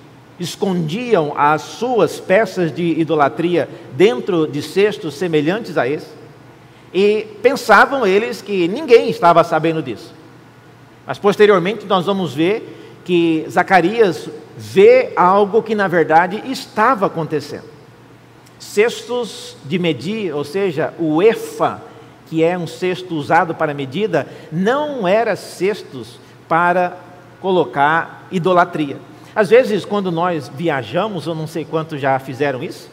escondiam 0.40 1.34
as 1.36 1.60
suas 1.60 2.18
peças 2.18 2.74
de 2.74 2.98
idolatria 2.98 3.68
dentro 3.92 4.46
de 4.46 4.62
cestos 4.62 5.14
semelhantes 5.14 5.76
a 5.76 5.86
esse, 5.86 6.08
e 6.92 7.26
pensavam 7.42 8.06
eles 8.06 8.40
que 8.40 8.66
ninguém 8.66 9.10
estava 9.10 9.44
sabendo 9.44 9.82
disso. 9.82 10.14
Mas 11.06 11.18
posteriormente 11.18 11.84
nós 11.84 12.06
vamos 12.06 12.32
ver 12.34 13.00
que 13.04 13.44
Zacarias 13.48 14.28
vê 14.56 15.12
algo 15.14 15.62
que 15.62 15.74
na 15.74 15.86
verdade 15.86 16.42
estava 16.46 17.06
acontecendo. 17.06 17.68
Cestos 18.58 19.56
de 19.64 19.78
medir, 19.78 20.34
ou 20.34 20.44
seja, 20.44 20.92
o 20.98 21.22
efa, 21.22 21.82
que 22.30 22.44
é 22.44 22.56
um 22.56 22.66
cesto 22.66 23.16
usado 23.16 23.56
para 23.56 23.74
medida, 23.74 24.24
não 24.52 25.06
era 25.06 25.34
cestos 25.34 26.20
para 26.48 26.96
colocar 27.40 28.28
idolatria. 28.30 28.98
Às 29.34 29.50
vezes, 29.50 29.84
quando 29.84 30.12
nós 30.12 30.48
viajamos, 30.48 31.26
eu 31.26 31.34
não 31.34 31.48
sei 31.48 31.64
quantos 31.64 32.00
já 32.00 32.16
fizeram 32.20 32.62
isso, 32.62 32.88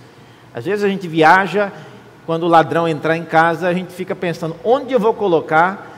às 0.56 0.66
vezes 0.66 0.84
a 0.84 0.90
gente 0.90 1.08
viaja, 1.08 1.72
quando 2.26 2.44
o 2.44 2.48
ladrão 2.48 2.88
entrar 2.88 3.16
em 3.16 3.24
casa, 3.24 3.68
a 3.68 3.74
gente 3.76 3.94
fica 3.94 4.16
pensando: 4.16 4.56
onde 4.64 4.92
eu 4.92 5.00
vou 5.00 5.14
colocar? 5.14 5.96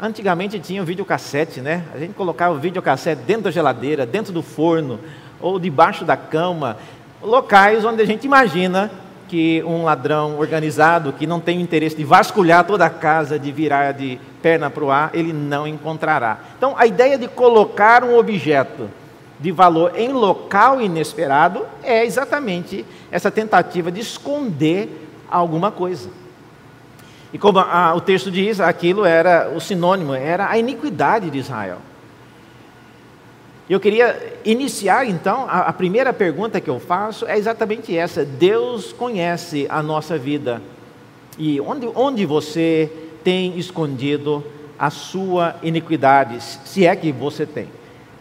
Antigamente 0.00 0.58
tinha 0.60 0.82
o 0.82 0.84
videocassete, 0.84 1.60
né? 1.60 1.84
A 1.92 1.98
gente 1.98 2.12
colocava 2.14 2.54
o 2.54 2.58
videocassete 2.60 3.22
dentro 3.22 3.44
da 3.44 3.50
geladeira, 3.50 4.06
dentro 4.06 4.32
do 4.32 4.42
forno, 4.42 5.00
ou 5.40 5.58
debaixo 5.58 6.04
da 6.04 6.16
cama, 6.16 6.76
locais 7.20 7.84
onde 7.84 8.02
a 8.02 8.06
gente 8.06 8.24
imagina 8.24 8.88
que 9.32 9.64
um 9.64 9.84
ladrão 9.84 10.38
organizado, 10.38 11.10
que 11.14 11.26
não 11.26 11.40
tem 11.40 11.56
o 11.56 11.60
interesse 11.62 11.96
de 11.96 12.04
vasculhar 12.04 12.66
toda 12.66 12.84
a 12.84 12.90
casa, 12.90 13.38
de 13.38 13.50
virar 13.50 13.92
de 13.92 14.20
perna 14.42 14.68
para 14.68 14.84
o 14.84 14.90
ar, 14.90 15.10
ele 15.14 15.32
não 15.32 15.66
encontrará. 15.66 16.38
Então, 16.58 16.74
a 16.76 16.84
ideia 16.84 17.16
de 17.16 17.26
colocar 17.28 18.04
um 18.04 18.18
objeto 18.18 18.90
de 19.40 19.50
valor 19.50 19.94
em 19.96 20.12
local 20.12 20.82
inesperado 20.82 21.64
é 21.82 22.04
exatamente 22.04 22.84
essa 23.10 23.30
tentativa 23.30 23.90
de 23.90 24.02
esconder 24.02 25.08
alguma 25.30 25.70
coisa. 25.70 26.10
E 27.32 27.38
como 27.38 27.58
a, 27.58 27.94
o 27.94 28.02
texto 28.02 28.30
diz, 28.30 28.60
aquilo 28.60 29.06
era 29.06 29.50
o 29.56 29.60
sinônimo, 29.62 30.12
era 30.12 30.50
a 30.50 30.58
iniquidade 30.58 31.30
de 31.30 31.38
Israel. 31.38 31.78
Eu 33.70 33.78
queria 33.78 34.38
iniciar 34.44 35.06
então, 35.06 35.46
a, 35.48 35.72
primeira 35.72 36.12
pergunta 36.12 36.60
que 36.60 36.68
eu 36.68 36.80
faço 36.80 37.26
é 37.26 37.38
exatamente 37.38 37.96
essa: 37.96 38.24
Deus 38.24 38.92
conhece 38.92 39.66
a 39.68 39.82
nossa 39.82 40.18
vida. 40.18 40.60
E 41.38 41.60
onde, 41.60 41.88
onde 41.94 42.26
você 42.26 42.90
tem 43.22 43.56
escondido 43.58 44.44
a 44.78 44.90
sua 44.90 45.54
iniquidade, 45.62 46.42
se 46.42 46.84
é 46.84 46.94
que 46.96 47.12
você 47.12 47.46
tem? 47.46 47.68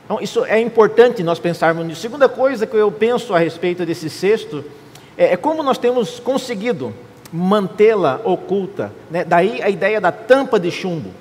Então, 0.06 0.22
isso 0.22 0.46
é 0.46 0.60
importante 0.60 1.24
nós 1.24 1.40
pensarmos 1.40 1.86
nisso. 1.86 2.02
Segunda 2.02 2.30
coisa 2.30 2.68
que 2.68 2.76
eu 2.76 2.92
penso 2.92 3.34
a 3.34 3.40
respeito 3.40 3.86
desse 3.86 4.10
sexto 4.10 4.64
é, 5.18 5.34
é 5.34 5.38
como 5.38 5.64
nós 5.64 5.78
temos 5.78 6.20
conseguido 6.20 6.94
mantê-la 7.32 8.22
oculta. 8.24 8.92
Né? 9.10 9.24
Daí 9.24 9.62
a 9.62 9.70
ideia 9.70 10.00
da 10.00 10.12
tampa 10.12 10.60
de 10.60 10.70
chumbo. 10.70 11.12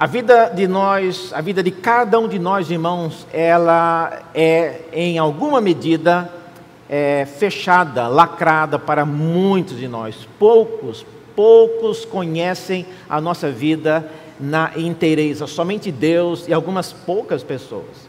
A 0.00 0.06
vida 0.06 0.48
de 0.48 0.66
nós, 0.66 1.30
a 1.34 1.42
vida 1.42 1.62
de 1.62 1.70
cada 1.70 2.18
um 2.18 2.26
de 2.26 2.38
nós, 2.38 2.70
irmãos, 2.70 3.26
ela 3.30 4.22
é, 4.32 4.80
em 4.94 5.18
alguma 5.18 5.60
medida, 5.60 6.32
é, 6.88 7.26
fechada, 7.26 8.08
lacrada 8.08 8.78
para 8.78 9.04
muitos 9.04 9.76
de 9.76 9.86
nós. 9.86 10.26
Poucos, 10.38 11.04
poucos 11.36 12.06
conhecem 12.06 12.86
a 13.10 13.20
nossa 13.20 13.50
vida 13.50 14.10
na 14.40 14.70
inteireza, 14.74 15.46
somente 15.46 15.92
Deus 15.92 16.48
e 16.48 16.54
algumas 16.54 16.94
poucas 16.94 17.42
pessoas. 17.42 18.08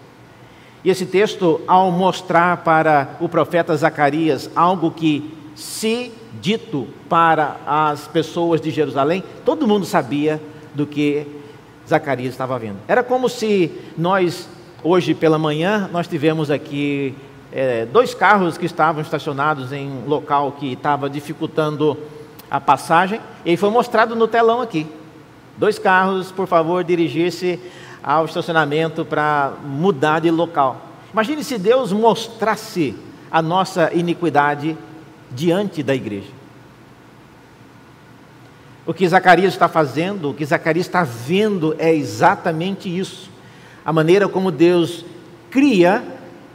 E 0.86 0.90
esse 0.90 1.06
texto, 1.06 1.60
ao 1.68 1.92
mostrar 1.92 2.64
para 2.64 3.18
o 3.20 3.28
profeta 3.28 3.76
Zacarias 3.76 4.50
algo 4.56 4.92
que, 4.92 5.30
se 5.56 6.10
dito 6.40 6.88
para 7.10 7.58
as 7.68 8.08
pessoas 8.08 8.62
de 8.62 8.72
Jerusalém, 8.72 9.22
todo 9.44 9.68
mundo 9.68 9.86
sabia 9.86 10.42
do 10.74 10.88
que 10.88 11.41
Zacarias 11.88 12.34
estava 12.34 12.58
vendo. 12.58 12.78
Era 12.88 13.04
como 13.04 13.28
se 13.28 13.72
nós, 13.98 14.48
hoje 14.84 15.14
pela 15.14 15.38
manhã, 15.38 15.90
nós 15.92 16.08
tivemos 16.08 16.50
aqui 16.50 17.16
é, 17.52 17.86
dois 17.86 18.14
carros 18.14 18.58
que 18.58 18.66
estavam 18.66 19.02
estacionados 19.02 19.72
em 19.72 19.88
um 19.88 20.08
local 20.08 20.54
que 20.54 20.74
estava 20.74 21.10
dificultando 21.10 21.98
a 22.50 22.60
passagem, 22.60 23.20
e 23.46 23.56
foi 23.56 23.70
mostrado 23.70 24.16
no 24.16 24.28
telão 24.28 24.62
aqui. 24.62 24.86
Dois 25.58 25.80
carros, 25.80 26.32
por 26.32 26.48
favor, 26.48 26.84
dirigir-se 26.84 27.60
ao 28.04 28.26
estacionamento 28.26 29.06
para 29.06 29.54
mudar 29.64 30.20
de 30.20 30.32
local. 30.32 30.82
Imagine 31.14 31.44
se 31.44 31.58
Deus 31.58 31.92
mostrasse 31.92 32.96
a 33.30 33.42
nossa 33.42 33.92
iniquidade 33.94 34.78
diante 35.30 35.82
da 35.84 35.96
igreja. 35.96 36.41
O 38.92 38.94
que 38.94 39.08
Zacarias 39.08 39.54
está 39.54 39.70
fazendo, 39.70 40.32
o 40.32 40.34
que 40.34 40.44
Zacarias 40.44 40.86
está 40.86 41.02
vendo 41.02 41.74
é 41.80 41.96
exatamente 41.96 42.90
isso. 42.94 43.30
A 43.86 43.94
maneira 43.94 44.28
como 44.28 44.52
Deus 44.52 45.06
cria 45.50 46.04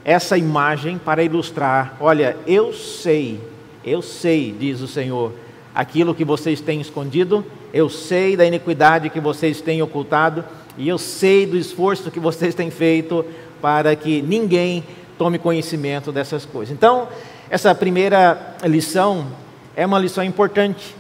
essa 0.05 0.37
imagem 0.37 0.99
para 0.99 1.25
ilustrar: 1.25 1.97
olha, 1.99 2.37
eu 2.47 2.75
sei, 2.75 3.41
eu 3.83 4.03
sei, 4.03 4.53
diz 4.53 4.83
o 4.83 4.87
Senhor, 4.87 5.33
aquilo 5.75 6.15
que 6.15 6.27
vocês 6.27 6.61
têm 6.61 6.79
escondido, 6.79 7.43
eu 7.73 7.89
sei 7.89 8.37
da 8.37 8.45
iniquidade 8.45 9.09
que 9.09 9.19
vocês 9.19 9.63
têm 9.63 9.81
ocultado, 9.81 10.45
e 10.77 10.87
eu 10.91 10.99
sei 10.99 11.47
do 11.47 11.57
esforço 11.57 12.11
que 12.11 12.21
vocês 12.21 12.55
têm 12.55 12.71
feito 12.71 13.25
para 13.63 13.97
que 13.97 14.21
ninguém 14.21 14.85
tome 15.17 15.39
conhecimento 15.39 16.13
dessas 16.13 16.45
coisas. 16.45 16.77
Então, 16.77 17.09
essa 17.49 17.75
primeira 17.75 18.57
lição 18.65 19.27
é 19.75 19.87
uma 19.87 19.99
lição 19.99 20.23
importante 20.23 20.95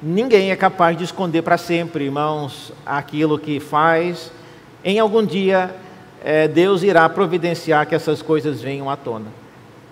Ninguém 0.00 0.52
é 0.52 0.56
capaz 0.56 0.96
de 0.96 1.02
esconder 1.02 1.42
para 1.42 1.58
sempre, 1.58 2.04
irmãos, 2.04 2.72
aquilo 2.86 3.36
que 3.36 3.58
faz. 3.58 4.30
Em 4.84 5.00
algum 5.00 5.26
dia, 5.26 5.74
é, 6.22 6.46
Deus 6.46 6.84
irá 6.84 7.08
providenciar 7.08 7.84
que 7.84 7.96
essas 7.96 8.22
coisas 8.22 8.62
venham 8.62 8.88
à 8.88 8.96
tona. 8.96 9.26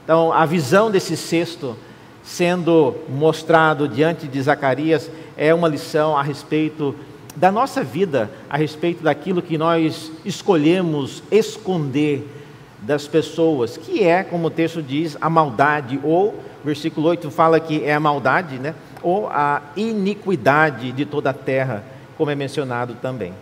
Então, 0.05 0.33
a 0.33 0.47
visão 0.47 0.93
desse 0.93 1.17
cesto 1.17 1.77
sendo 2.23 2.95
mostrado 3.09 3.89
diante 3.89 4.29
de 4.29 4.41
Zacarias 4.41 5.11
é 5.37 5.53
uma 5.53 5.67
lição 5.67 6.17
a 6.17 6.23
respeito 6.23 6.95
da 7.35 7.51
nossa 7.51 7.83
vida, 7.83 8.31
a 8.49 8.57
respeito 8.57 9.03
daquilo 9.03 9.43
que 9.43 9.59
nós 9.59 10.13
escolhemos 10.25 11.21
esconder 11.33 12.33
das 12.81 13.09
pessoas, 13.09 13.77
que 13.77 14.05
é, 14.05 14.23
como 14.23 14.47
o 14.47 14.51
texto 14.51 14.81
diz, 14.81 15.17
a 15.21 15.29
maldade, 15.29 15.99
ou, 16.05 16.41
versículo 16.65 17.09
8 17.09 17.29
fala 17.29 17.59
que 17.59 17.83
é 17.83 17.93
a 17.93 18.01
maldade, 18.01 18.57
né? 18.61 18.73
Ou 19.07 19.29
a 19.29 19.63
iniquidade 19.77 20.91
de 20.91 21.07
toda 21.07 21.31
a 21.31 21.33
terra, 21.33 21.85
como 22.19 22.29
é 22.29 22.35
mencionado 22.35 22.97
também. 23.01 23.33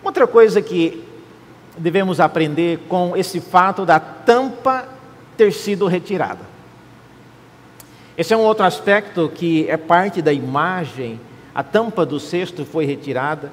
Outra 0.00 0.28
coisa 0.28 0.62
que 0.62 1.04
devemos 1.76 2.20
aprender 2.20 2.78
com 2.88 3.16
esse 3.16 3.40
fato 3.40 3.84
da 3.84 3.98
tampa 3.98 4.88
ter 5.36 5.52
sido 5.52 5.88
retirada. 5.88 6.38
Esse 8.16 8.32
é 8.32 8.36
um 8.36 8.42
outro 8.42 8.64
aspecto 8.64 9.28
que 9.34 9.68
é 9.68 9.76
parte 9.76 10.22
da 10.22 10.32
imagem. 10.32 11.20
A 11.52 11.64
tampa 11.64 12.06
do 12.06 12.20
cesto 12.20 12.64
foi 12.64 12.84
retirada. 12.84 13.50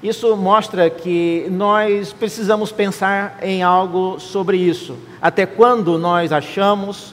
Isso 0.00 0.36
mostra 0.36 0.88
que 0.88 1.48
nós 1.50 2.12
precisamos 2.12 2.70
pensar 2.70 3.40
em 3.42 3.64
algo 3.64 4.20
sobre 4.20 4.56
isso. 4.56 4.96
Até 5.20 5.46
quando 5.46 5.98
nós 5.98 6.30
achamos 6.30 7.12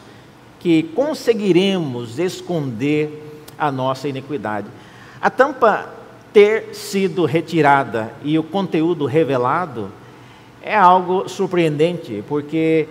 que 0.60 0.84
conseguiremos 0.84 2.20
esconder 2.20 3.42
a 3.58 3.72
nossa 3.72 4.08
iniquidade. 4.08 4.68
A 5.22 5.30
tampa 5.30 5.90
ter 6.34 6.76
sido 6.76 7.26
retirada 7.26 8.12
e 8.24 8.38
o 8.38 8.44
conteúdo 8.44 9.06
revelado 9.06 9.90
é 10.62 10.76
algo 10.76 11.30
surpreendente, 11.30 12.24
porque 12.28 12.88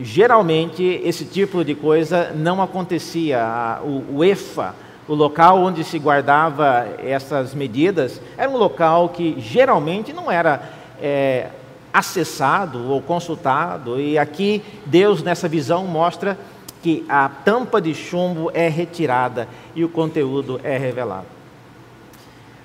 geralmente 0.00 0.82
esse 1.04 1.24
tipo 1.24 1.64
de 1.64 1.74
coisa 1.74 2.32
não 2.36 2.62
acontecia. 2.62 3.80
O, 3.82 4.22
EFA, 4.22 4.74
o 5.08 5.14
local 5.14 5.58
onde 5.58 5.82
se 5.82 5.98
guardava 5.98 6.86
essas 7.02 7.54
medidas, 7.54 8.20
era 8.36 8.50
um 8.50 8.56
local 8.56 9.08
que 9.08 9.36
geralmente 9.40 10.12
não 10.12 10.30
era 10.30 10.70
é, 11.00 11.48
acessado 11.92 12.90
ou 12.90 13.00
consultado, 13.00 13.98
e 13.98 14.18
aqui 14.18 14.62
Deus, 14.84 15.22
nessa 15.22 15.48
visão, 15.48 15.86
mostra 15.86 16.38
que 16.82 17.04
a 17.08 17.28
tampa 17.28 17.80
de 17.80 17.94
chumbo 17.94 18.50
é 18.54 18.68
retirada 18.68 19.48
e 19.74 19.84
o 19.84 19.88
conteúdo 19.88 20.60
é 20.62 20.76
revelado. 20.76 21.26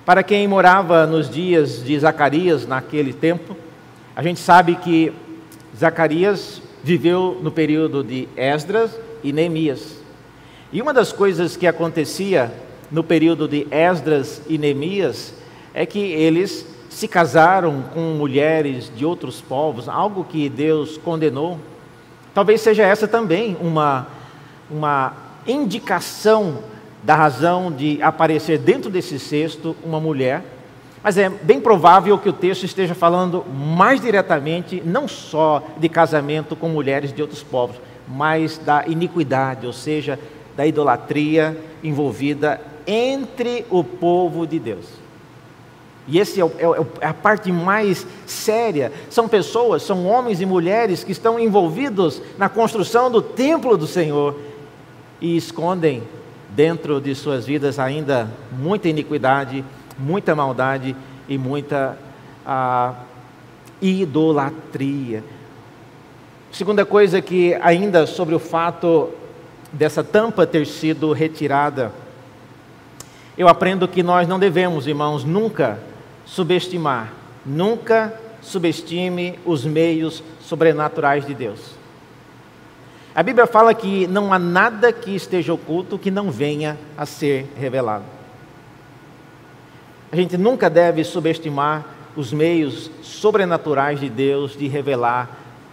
Para 0.05 0.21
quem 0.21 0.47
morava 0.47 1.07
nos 1.07 1.29
dias 1.29 1.83
de 1.83 1.97
Zacarias 1.97 2.67
naquele 2.67 3.13
tempo, 3.13 3.55
a 4.15 4.21
gente 4.21 4.39
sabe 4.39 4.75
que 4.75 5.13
Zacarias 5.77 6.61
viveu 6.83 7.39
no 7.41 7.51
período 7.51 8.03
de 8.03 8.27
Esdras 8.35 8.99
e 9.23 9.31
Neemias. 9.31 9.97
E 10.71 10.81
uma 10.81 10.93
das 10.93 11.11
coisas 11.13 11.55
que 11.55 11.65
acontecia 11.65 12.51
no 12.91 13.03
período 13.03 13.47
de 13.47 13.65
Esdras 13.71 14.41
e 14.47 14.57
Neemias 14.57 15.33
é 15.73 15.85
que 15.85 15.99
eles 15.99 16.67
se 16.89 17.07
casaram 17.07 17.83
com 17.93 18.01
mulheres 18.15 18.91
de 18.95 19.05
outros 19.05 19.41
povos, 19.41 19.89
algo 19.89 20.23
que 20.23 20.47
Deus 20.49 20.97
condenou. 20.97 21.57
Talvez 22.33 22.61
seja 22.61 22.83
essa 22.83 23.07
também 23.07 23.55
uma, 23.61 24.07
uma 24.69 25.13
indicação 25.45 26.59
da 27.03 27.15
razão 27.15 27.71
de 27.71 28.01
aparecer 28.01 28.57
dentro 28.57 28.89
desse 28.89 29.19
cesto 29.19 29.75
uma 29.83 29.99
mulher, 29.99 30.43
mas 31.03 31.17
é 31.17 31.29
bem 31.29 31.59
provável 31.59 32.17
que 32.17 32.29
o 32.29 32.33
texto 32.33 32.63
esteja 32.63 32.95
falando 32.95 33.45
mais 33.45 33.99
diretamente, 33.99 34.81
não 34.85 35.07
só 35.07 35.61
de 35.77 35.89
casamento 35.89 36.55
com 36.55 36.69
mulheres 36.69 37.13
de 37.13 37.21
outros 37.21 37.43
povos, 37.43 37.75
mas 38.07 38.57
da 38.57 38.87
iniquidade, 38.87 39.67
ou 39.67 39.73
seja, 39.73 40.17
da 40.55 40.65
idolatria 40.65 41.57
envolvida 41.83 42.59
entre 42.87 43.65
o 43.69 43.83
povo 43.83 44.47
de 44.47 44.59
Deus. 44.59 45.02
E 46.07 46.19
essa 46.19 46.39
é, 46.39 46.43
é, 46.43 46.47
é, 47.01 47.07
a 47.07 47.13
parte 47.13 47.51
mais 47.51 48.05
séria. 48.25 48.91
São 49.09 49.27
pessoas, 49.27 49.83
são 49.83 50.05
homens 50.05 50.41
e 50.41 50.45
mulheres 50.45 51.03
que 51.03 51.11
estão 51.11 51.39
envolvidos 51.39 52.21
na 52.37 52.49
construção 52.49 53.09
do 53.09 53.21
templo 53.21 53.77
do 53.77 53.87
Senhor 53.87 54.37
e 55.21 55.37
escondem 55.37 56.03
dentro 56.49 56.99
de 56.99 57.15
suas 57.15 57.45
vidas 57.45 57.79
ainda 57.79 58.29
muita 58.51 58.89
iniquidade, 58.89 59.63
muita 59.97 60.35
maldade 60.35 60.95
e 61.27 61.37
muita 61.37 61.97
ah, 62.45 62.93
idolatria. 63.81 65.23
Segunda 66.51 66.85
coisa 66.85 67.21
que 67.21 67.55
ainda 67.55 68.05
sobre 68.05 68.35
o 68.35 68.39
fato 68.39 69.09
dessa 69.71 70.03
tampa 70.03 70.45
ter 70.45 70.67
sido 70.67 71.11
retirada, 71.13 71.91
eu 73.35 73.47
aprendo 73.47 73.87
que 73.87 74.03
nós 74.03 74.27
não 74.27 74.37
devemos, 74.37 74.85
irmãos, 74.85 75.23
nunca 75.23 75.79
subestimar, 76.33 77.13
nunca 77.45 78.19
subestime 78.41 79.37
os 79.45 79.63
meios 79.63 80.23
sobrenaturais 80.41 81.27
de 81.27 81.35
Deus. 81.35 81.59
A 83.13 83.21
Bíblia 83.21 83.45
fala 83.45 83.71
que 83.75 84.07
não 84.07 84.33
há 84.33 84.39
nada 84.39 84.91
que 84.91 85.15
esteja 85.15 85.53
oculto 85.53 85.99
que 85.99 86.09
não 86.09 86.31
venha 86.31 86.75
a 86.97 87.05
ser 87.05 87.53
revelado. 87.55 88.05
A 90.11 90.15
gente 90.15 90.35
nunca 90.35 90.71
deve 90.71 91.03
subestimar 91.03 91.85
os 92.15 92.33
meios 92.33 92.89
sobrenaturais 93.03 93.99
de 93.99 94.09
Deus 94.09 94.57
de 94.57 94.67
revelar 94.67 95.29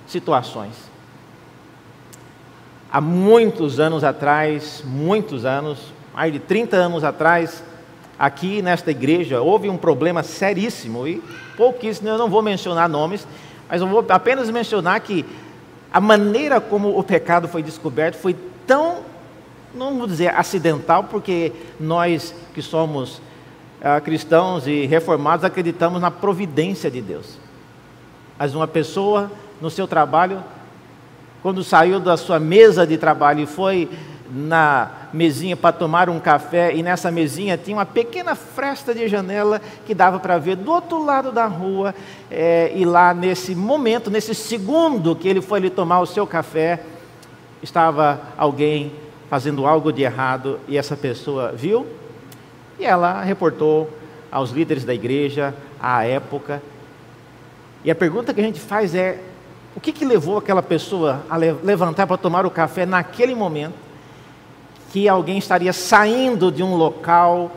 situações. 0.06 0.74
Há 2.92 3.00
muitos 3.00 3.80
anos 3.80 4.04
atrás, 4.04 4.84
muitos 4.84 5.46
anos, 5.46 5.78
mais 6.14 6.30
de 6.30 6.38
30 6.38 6.76
anos 6.76 7.02
atrás, 7.02 7.62
aqui 8.20 8.60
nesta 8.60 8.90
igreja 8.90 9.40
houve 9.40 9.70
um 9.70 9.78
problema 9.78 10.22
seríssimo 10.22 11.08
e 11.08 11.22
pouquíssimo, 11.56 12.06
eu 12.06 12.18
não 12.18 12.28
vou 12.28 12.42
mencionar 12.42 12.86
nomes, 12.86 13.26
mas 13.66 13.80
eu 13.80 13.86
vou 13.86 14.04
apenas 14.10 14.50
mencionar 14.50 15.00
que 15.00 15.24
a 15.90 16.02
maneira 16.02 16.60
como 16.60 16.98
o 16.98 17.02
pecado 17.02 17.48
foi 17.48 17.62
descoberto 17.62 18.16
foi 18.16 18.36
tão, 18.66 18.98
não 19.74 19.96
vou 19.96 20.06
dizer 20.06 20.34
acidental, 20.34 21.04
porque 21.04 21.50
nós 21.80 22.34
que 22.52 22.60
somos 22.60 23.22
ah, 23.80 23.98
cristãos 24.02 24.66
e 24.66 24.84
reformados 24.84 25.42
acreditamos 25.42 25.98
na 25.98 26.10
providência 26.10 26.90
de 26.90 27.00
Deus. 27.00 27.38
Mas 28.38 28.54
uma 28.54 28.68
pessoa 28.68 29.32
no 29.62 29.70
seu 29.70 29.88
trabalho, 29.88 30.44
quando 31.42 31.64
saiu 31.64 31.98
da 31.98 32.18
sua 32.18 32.38
mesa 32.38 32.86
de 32.86 32.98
trabalho 32.98 33.40
e 33.40 33.46
foi 33.46 33.88
na 34.32 34.90
mesinha 35.12 35.56
para 35.56 35.72
tomar 35.72 36.08
um 36.08 36.20
café 36.20 36.74
e 36.74 36.82
nessa 36.82 37.10
mesinha 37.10 37.58
tinha 37.58 37.76
uma 37.76 37.86
pequena 37.86 38.34
fresta 38.34 38.94
de 38.94 39.08
janela 39.08 39.60
que 39.84 39.94
dava 39.94 40.20
para 40.20 40.38
ver 40.38 40.56
do 40.56 40.70
outro 40.70 41.04
lado 41.04 41.32
da 41.32 41.46
rua 41.46 41.94
é, 42.30 42.72
e 42.74 42.84
lá 42.84 43.12
nesse 43.12 43.54
momento, 43.54 44.10
nesse 44.10 44.34
segundo 44.34 45.16
que 45.16 45.28
ele 45.28 45.40
foi 45.40 45.58
ali 45.58 45.70
tomar 45.70 46.00
o 46.00 46.06
seu 46.06 46.26
café, 46.26 46.80
estava 47.62 48.20
alguém 48.36 48.92
fazendo 49.28 49.66
algo 49.66 49.92
de 49.92 50.02
errado 50.02 50.60
e 50.68 50.78
essa 50.78 50.96
pessoa 50.96 51.52
viu 51.52 51.86
e 52.78 52.84
ela 52.84 53.22
reportou 53.22 53.90
aos 54.30 54.50
líderes 54.50 54.84
da 54.84 54.94
igreja 54.94 55.54
à 55.80 56.04
época. 56.04 56.62
E 57.84 57.90
a 57.90 57.94
pergunta 57.94 58.32
que 58.32 58.40
a 58.40 58.44
gente 58.44 58.60
faz 58.60 58.94
é: 58.94 59.18
o 59.74 59.80
que, 59.80 59.92
que 59.92 60.04
levou 60.04 60.38
aquela 60.38 60.62
pessoa 60.62 61.22
a 61.28 61.36
levantar 61.36 62.06
para 62.06 62.16
tomar 62.16 62.46
o 62.46 62.50
café 62.50 62.86
naquele 62.86 63.34
momento? 63.34 63.89
Que 64.90 65.08
alguém 65.08 65.38
estaria 65.38 65.72
saindo 65.72 66.50
de 66.50 66.62
um 66.62 66.76
local 66.76 67.50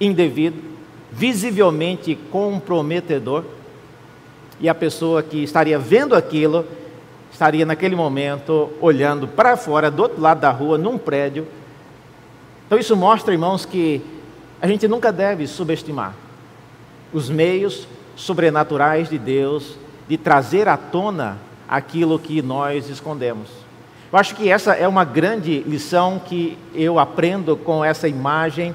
indevido, 0.00 0.62
visivelmente 1.10 2.16
comprometedor, 2.30 3.44
e 4.60 4.68
a 4.68 4.74
pessoa 4.74 5.22
que 5.22 5.42
estaria 5.42 5.78
vendo 5.78 6.14
aquilo 6.14 6.64
estaria 7.32 7.64
naquele 7.64 7.94
momento 7.94 8.70
olhando 8.80 9.28
para 9.28 9.56
fora, 9.56 9.90
do 9.90 10.02
outro 10.02 10.20
lado 10.20 10.40
da 10.40 10.50
rua, 10.50 10.78
num 10.78 10.98
prédio. 10.98 11.46
Então 12.66 12.78
isso 12.78 12.96
mostra, 12.96 13.32
irmãos, 13.32 13.64
que 13.64 14.02
a 14.60 14.66
gente 14.66 14.88
nunca 14.88 15.12
deve 15.12 15.46
subestimar 15.46 16.14
os 17.12 17.30
meios 17.30 17.86
sobrenaturais 18.16 19.08
de 19.08 19.18
Deus 19.18 19.76
de 20.08 20.16
trazer 20.16 20.68
à 20.68 20.76
tona 20.76 21.38
aquilo 21.68 22.18
que 22.18 22.42
nós 22.42 22.88
escondemos. 22.88 23.48
Eu 24.10 24.18
acho 24.18 24.34
que 24.34 24.50
essa 24.50 24.72
é 24.72 24.88
uma 24.88 25.04
grande 25.04 25.60
lição 25.60 26.18
que 26.18 26.56
eu 26.74 26.98
aprendo 26.98 27.56
com 27.56 27.84
essa 27.84 28.08
imagem 28.08 28.74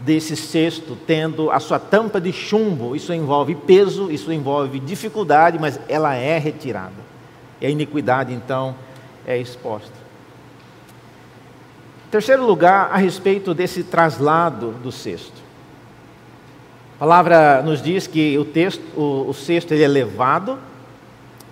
desse 0.00 0.36
cesto 0.36 0.96
tendo 1.06 1.50
a 1.50 1.60
sua 1.60 1.78
tampa 1.78 2.20
de 2.20 2.32
chumbo. 2.32 2.96
Isso 2.96 3.12
envolve 3.12 3.54
peso, 3.54 4.10
isso 4.10 4.32
envolve 4.32 4.80
dificuldade, 4.80 5.58
mas 5.58 5.78
ela 5.88 6.14
é 6.14 6.38
retirada. 6.38 7.08
E 7.60 7.66
a 7.66 7.70
iniquidade, 7.70 8.32
então, 8.32 8.74
é 9.26 9.38
exposta. 9.38 9.92
Terceiro 12.10 12.44
lugar, 12.44 12.90
a 12.92 12.96
respeito 12.96 13.52
desse 13.54 13.84
traslado 13.84 14.72
do 14.82 14.90
cesto. 14.90 15.38
A 16.96 16.98
palavra 16.98 17.62
nos 17.62 17.80
diz 17.80 18.08
que 18.08 18.36
o, 18.38 18.44
texto, 18.44 18.82
o, 18.96 19.28
o 19.28 19.34
cesto 19.34 19.72
ele 19.72 19.84
é 19.84 19.88
levado, 19.88 20.58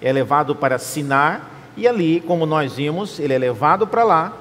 é 0.01 0.13
levado 0.13 0.57
para 0.57 0.79
Sinar, 0.79 1.56
e 1.77 1.87
ali, 1.87 2.21
como 2.21 2.47
nós 2.47 2.75
vimos, 2.75 3.19
ele 3.19 3.35
é 3.35 3.39
levado 3.39 3.87
para 3.87 4.03
lá, 4.03 4.33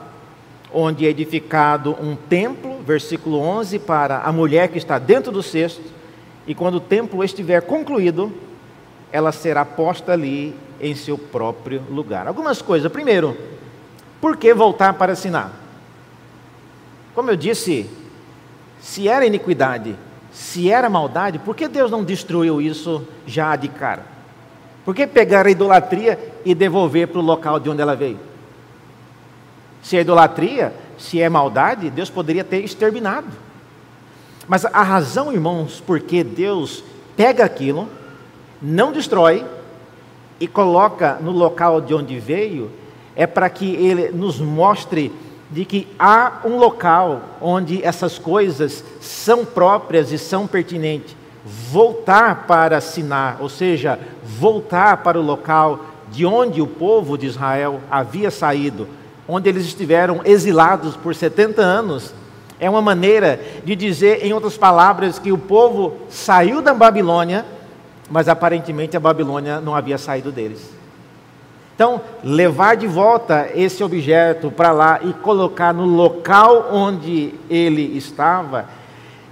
onde 0.74 1.06
é 1.06 1.10
edificado 1.10 1.96
um 2.02 2.16
templo, 2.16 2.80
versículo 2.82 3.40
11, 3.40 3.80
para 3.80 4.20
a 4.20 4.32
mulher 4.32 4.70
que 4.70 4.78
está 4.78 4.98
dentro 4.98 5.32
do 5.32 5.44
cesto, 5.44 5.84
e 6.48 6.56
quando 6.56 6.76
o 6.76 6.80
templo 6.80 7.24
estiver 7.24 7.62
concluído, 7.62 8.32
ela 9.12 9.32
será 9.32 9.66
posta 9.66 10.14
ali 10.14 10.56
em 10.80 10.96
seu 10.96 11.18
próprio 11.18 11.82
lugar. 11.90 12.28
Algumas 12.28 12.62
coisas. 12.62 12.92
Primeiro, 12.92 13.36
por 14.22 14.38
que 14.38 14.54
voltar 14.54 14.94
para 14.94 15.16
Sinar? 15.16 15.52
Como 17.14 17.32
eu 17.32 17.36
disse, 17.36 17.90
se 18.80 19.08
era 19.08 19.26
iniquidade, 19.26 19.96
se 20.32 20.70
era 20.70 20.90
maldade, 20.90 21.40
por 21.40 21.56
que 21.56 21.68
Deus 21.68 21.90
não 21.90 22.04
destruiu 22.04 22.62
isso 22.62 23.08
já 23.26 23.56
de 23.56 23.70
cara? 23.70 24.15
Por 24.86 24.94
que 24.94 25.08
pegar 25.08 25.48
a 25.48 25.50
idolatria 25.50 26.20
e 26.46 26.54
devolver 26.54 27.08
para 27.08 27.20
o 27.20 27.24
local 27.24 27.60
de 27.60 27.68
onde 27.70 27.82
ela 27.82 27.96
veio? 27.96 28.20
Se 29.82 29.98
é 29.98 30.02
idolatria, 30.02 30.74
se 30.98 31.20
é 31.20 31.28
maldade, 31.28 31.90
Deus 31.90 32.12
poderia 32.12 32.44
ter 32.44 32.64
exterminado. 32.64 33.28
Mas 34.48 34.64
a 34.64 34.84
razão, 34.84 35.34
irmãos, 35.34 35.82
por 35.82 36.00
que 36.00 36.24
Deus 36.24 36.84
pega 37.18 37.44
aquilo, 37.44 37.90
não 38.62 38.92
destrói 38.92 39.44
e 40.40 40.48
coloca 40.48 41.18
no 41.20 41.32
local 41.32 41.82
de 41.82 41.96
onde 41.96 42.20
veio, 42.20 42.72
é 43.16 43.26
para 43.26 43.50
que 43.50 43.76
Ele 43.76 44.10
nos 44.12 44.40
mostre 44.40 45.12
de 45.50 45.66
que 45.66 45.88
há 45.98 46.42
um 46.46 46.58
local 46.58 47.22
onde 47.42 47.84
essas 47.84 48.20
coisas 48.20 48.84
são 49.02 49.44
próprias 49.44 50.12
e 50.12 50.18
são 50.20 50.46
pertinentes 50.46 51.16
voltar 51.46 52.48
para 52.48 52.82
Sinar, 52.82 53.38
ou 53.40 53.48
seja, 53.48 54.00
voltar 54.24 54.98
para 54.98 55.20
o 55.20 55.24
local 55.24 55.86
de 56.10 56.26
onde 56.26 56.62
o 56.62 56.68
povo 56.68 57.18
de 57.18 57.28
Israel 57.28 57.80
havia 57.90 58.32
saído, 58.32 58.88
onde 59.28 59.48
eles 59.48 59.66
estiveram 59.66 60.22
exilados 60.26 60.96
por 60.96 61.14
70 61.14 61.62
anos. 61.62 62.14
É 62.60 62.70
uma 62.70 62.82
maneira 62.82 63.40
de 63.64 63.76
dizer, 63.76 64.26
em 64.26 64.34
outras 64.34 64.58
palavras, 64.58 65.20
que 65.20 65.32
o 65.32 65.38
povo 65.38 65.98
saiu 66.10 66.62
da 66.62 66.74
Babilônia, 66.74 67.46
mas 68.10 68.28
aparentemente 68.28 68.98
a 68.98 69.00
Babilônia 69.00 69.60
não 69.60 69.76
havia 69.76 69.98
saído 69.98 70.32
deles. 70.32 70.74
Então, 71.76 72.02
levar 72.24 72.76
de 72.76 72.88
volta 72.88 73.50
esse 73.54 73.84
objeto 73.84 74.50
para 74.50 74.72
lá 74.72 75.00
e 75.04 75.12
colocar 75.12 75.74
no 75.74 75.86
local 75.86 76.70
onde 76.72 77.34
ele 77.50 77.98
estava 77.98 78.66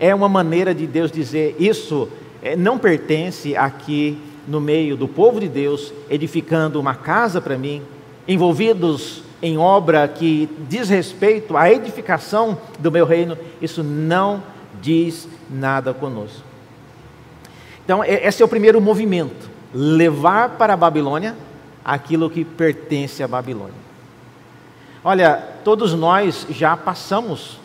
é 0.03 0.13
uma 0.13 0.27
maneira 0.27 0.75
de 0.75 0.85
Deus 0.85 1.09
dizer: 1.09 1.55
isso 1.57 2.09
é, 2.41 2.57
não 2.57 2.77
pertence 2.77 3.55
aqui 3.55 4.19
no 4.45 4.59
meio 4.59 4.97
do 4.97 5.07
povo 5.07 5.39
de 5.39 5.47
Deus, 5.47 5.93
edificando 6.09 6.77
uma 6.77 6.93
casa 6.93 7.39
para 7.39 7.57
mim, 7.57 7.81
envolvidos 8.27 9.23
em 9.41 9.57
obra 9.57 10.05
que 10.05 10.49
diz 10.67 10.89
respeito 10.89 11.55
à 11.55 11.71
edificação 11.71 12.57
do 12.79 12.91
meu 12.91 13.05
reino, 13.05 13.37
isso 13.61 13.81
não 13.81 14.43
diz 14.81 15.25
nada 15.49 15.93
conosco. 15.93 16.43
Então, 17.85 18.03
esse 18.03 18.41
é 18.41 18.45
o 18.45 18.49
primeiro 18.49 18.81
movimento: 18.81 19.49
levar 19.73 20.57
para 20.57 20.73
a 20.73 20.77
Babilônia 20.77 21.33
aquilo 21.83 22.29
que 22.29 22.43
pertence 22.43 23.23
à 23.23 23.27
Babilônia. 23.27 23.83
Olha, 25.01 25.41
todos 25.63 25.93
nós 25.93 26.45
já 26.49 26.75
passamos 26.75 27.62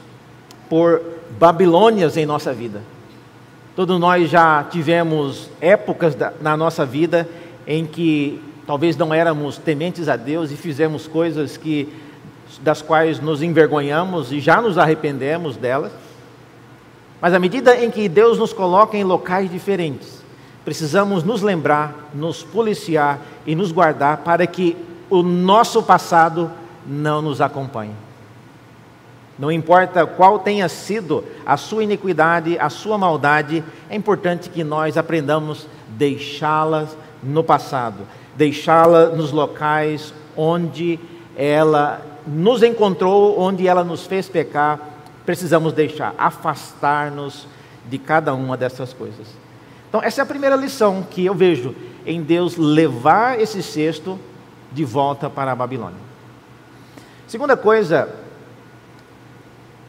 por 0.69 1.01
Babilônias 1.39 2.17
em 2.17 2.27
nossa 2.27 2.53
vida. 2.53 2.83
Todos 3.77 3.99
nós 4.01 4.29
já 4.29 4.65
tivemos 4.65 5.49
épocas 5.61 6.17
na 6.41 6.57
nossa 6.57 6.85
vida 6.85 7.29
em 7.67 7.87
que 7.87 8.43
talvez 8.67 8.97
não 8.97 9.15
éramos 9.15 9.57
tementes 9.57 10.09
a 10.09 10.17
Deus 10.17 10.51
e 10.51 10.57
fizemos 10.57 11.07
coisas 11.07 11.57
que 11.57 11.89
das 12.61 12.83
quais 12.83 13.21
nos 13.21 13.43
envergonhamos 13.43 14.33
e 14.33 14.41
já 14.41 14.61
nos 14.61 14.79
arrependemos 14.79 15.57
delas. 15.57 15.93
Mas 17.21 17.35
à 17.35 17.39
medida 17.39 17.77
em 17.77 17.91
que 17.91 18.09
Deus 18.09 18.39
nos 18.39 18.53
coloca 18.53 18.97
em 18.97 19.05
locais 19.05 19.51
diferentes, 19.51 20.23
precisamos 20.65 21.23
nos 21.23 21.43
lembrar, 21.43 22.11
nos 22.15 22.43
policiar 22.43 23.21
e 23.47 23.55
nos 23.55 23.71
guardar 23.71 24.19
para 24.19 24.47
que 24.47 24.77
o 25.11 25.23
nosso 25.23 25.83
passado 25.83 26.51
não 26.87 27.23
nos 27.23 27.41
acompanhe. 27.41 28.08
Não 29.39 29.53
importa 29.53 30.05
qual 30.05 30.41
tenha 30.41 30.69
sido 30.69 31.25
a 31.47 31.57
sua 31.57 31.85
iniquidade, 31.85 32.59
a 32.59 32.69
sua 32.69 32.99
maldade, 32.99 33.63
é 33.89 33.95
importante 33.95 34.51
que 34.51 34.65
nós 34.65 34.97
aprendamos 34.97 35.69
deixá-las 35.91 36.97
no 37.23 37.45
passado, 37.45 37.99
deixá-la 38.35 39.07
nos 39.07 39.31
locais 39.31 40.13
onde 40.37 40.99
ela 41.37 42.03
nos 42.27 42.63
encontrou, 42.63 43.39
onde 43.41 43.69
ela 43.69 43.85
nos 43.85 44.07
fez 44.07 44.29
pecar. 44.29 44.81
Precisamos 45.25 45.73
deixar, 45.73 46.15
afastar-nos 46.19 47.47
de 47.89 47.99
cada 47.99 48.35
uma 48.35 48.57
dessas 48.57 48.93
coisas. 48.93 49.27
Então, 49.89 50.03
essa 50.03 50.21
é 50.21 50.23
a 50.23 50.27
primeira 50.27 50.57
lição 50.57 51.07
que 51.09 51.25
eu 51.25 51.35
vejo 51.35 51.75
em 52.05 52.23
Deus 52.23 52.57
levar 52.57 53.41
esse 53.41 53.63
cesto 53.63 54.19
de 54.73 54.85
volta 54.85 55.31
para 55.31 55.53
a 55.53 55.57
Babilônia. 55.57 56.09
Segunda 57.27 57.57
coisa, 57.57 58.09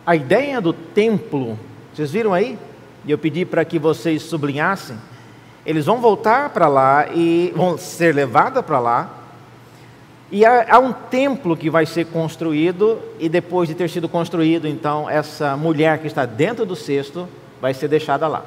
a 0.09 0.15
ideia 0.15 0.59
do 0.59 0.73
templo, 0.73 1.55
vocês 1.93 2.09
viram 2.09 2.33
aí? 2.33 2.57
E 3.05 3.11
eu 3.11 3.17
pedi 3.19 3.45
para 3.45 3.63
que 3.63 3.77
vocês 3.77 4.23
sublinhassem. 4.23 4.97
Eles 5.63 5.85
vão 5.85 6.01
voltar 6.01 6.49
para 6.49 6.67
lá 6.67 7.09
e 7.13 7.53
vão 7.55 7.77
ser 7.77 8.15
levados 8.15 8.65
para 8.65 8.79
lá. 8.79 9.17
E 10.31 10.43
há, 10.43 10.65
há, 10.67 10.79
um 10.79 10.91
templo 10.91 11.55
que 11.55 11.69
vai 11.69 11.85
ser 11.85 12.07
construído, 12.07 12.97
e 13.19 13.29
depois 13.29 13.69
de 13.69 13.75
ter 13.75 13.87
sido 13.87 14.09
construído, 14.09 14.67
então, 14.67 15.07
essa 15.07 15.55
mulher 15.55 15.99
que 15.99 16.07
está 16.07 16.25
dentro 16.25 16.65
do 16.65 16.75
cesto 16.75 17.29
vai 17.61 17.75
ser 17.75 17.87
deixada 17.87 18.27
lá. 18.27 18.43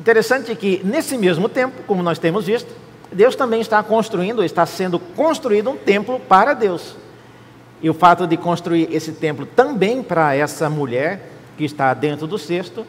Interessante 0.00 0.56
que 0.56 0.80
nesse 0.82 1.18
mesmo 1.18 1.50
tempo, 1.50 1.82
como 1.86 2.02
nós 2.02 2.18
temos 2.18 2.46
visto, 2.46 2.74
Deus 3.12 3.36
também 3.36 3.60
está 3.60 3.82
construindo, 3.82 4.42
está 4.42 4.64
sendo 4.64 4.98
construído 4.98 5.68
um 5.68 5.76
templo 5.76 6.18
para 6.18 6.54
Deus. 6.54 7.03
E 7.84 7.90
o 7.90 7.94
fato 7.94 8.26
de 8.26 8.36
construir 8.38 8.88
esse 8.90 9.12
templo 9.12 9.44
também 9.44 10.02
para 10.02 10.34
essa 10.34 10.70
mulher 10.70 11.30
que 11.54 11.64
está 11.64 11.92
dentro 11.92 12.26
do 12.26 12.38
cesto 12.38 12.86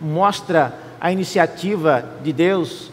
mostra 0.00 0.72
a 1.00 1.10
iniciativa 1.10 2.08
de 2.22 2.32
Deus 2.32 2.92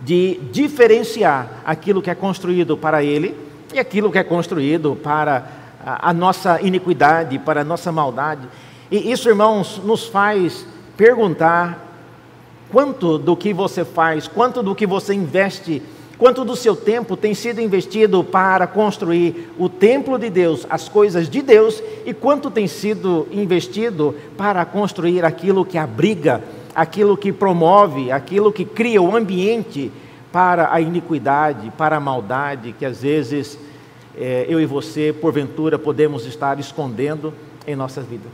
de 0.00 0.40
diferenciar 0.50 1.60
aquilo 1.62 2.00
que 2.00 2.08
é 2.08 2.14
construído 2.14 2.74
para 2.74 3.04
ele 3.04 3.36
e 3.74 3.78
aquilo 3.78 4.10
que 4.10 4.16
é 4.16 4.24
construído 4.24 4.96
para 4.96 5.46
a, 5.84 6.10
nossa 6.14 6.58
iniquidade, 6.62 7.38
para 7.38 7.60
a 7.60 7.64
nossa 7.64 7.92
maldade. 7.92 8.48
E 8.90 9.12
isso, 9.12 9.28
irmãos, 9.28 9.78
nos 9.84 10.06
faz 10.06 10.66
perguntar 10.96 11.88
Quanto 12.70 13.16
do 13.16 13.34
que 13.34 13.54
você 13.54 13.84
faz, 13.84 14.28
quanto 14.28 14.62
do 14.62 14.74
que 14.74 14.86
você 14.86 15.14
investe, 15.14 15.82
quanto 16.18 16.44
do 16.44 16.56
seu 16.56 16.74
tempo 16.74 17.16
tem 17.16 17.32
sido 17.32 17.60
investido 17.60 18.24
para 18.24 18.66
construir 18.66 19.52
o 19.56 19.68
templo 19.68 20.18
de 20.18 20.28
Deus, 20.28 20.66
as 20.68 20.88
coisas 20.88 21.30
de 21.30 21.40
Deus, 21.40 21.82
e 22.04 22.12
quanto 22.12 22.50
tem 22.50 22.66
sido 22.66 23.28
investido 23.30 24.14
para 24.36 24.64
construir 24.64 25.24
aquilo 25.24 25.64
que 25.64 25.78
abriga, 25.78 26.42
aquilo 26.74 27.16
que 27.16 27.32
promove, 27.32 28.10
aquilo 28.10 28.52
que 28.52 28.64
cria 28.64 29.00
o 29.00 29.16
ambiente 29.16 29.92
para 30.32 30.72
a 30.72 30.80
iniquidade, 30.80 31.72
para 31.78 31.96
a 31.96 32.00
maldade 32.00 32.74
que 32.78 32.84
às 32.84 33.00
vezes 33.00 33.58
é, 34.16 34.46
eu 34.48 34.60
e 34.60 34.66
você, 34.66 35.12
porventura, 35.12 35.78
podemos 35.78 36.26
estar 36.26 36.58
escondendo 36.58 37.32
em 37.66 37.76
nossa 37.76 38.00
vida. 38.00 38.28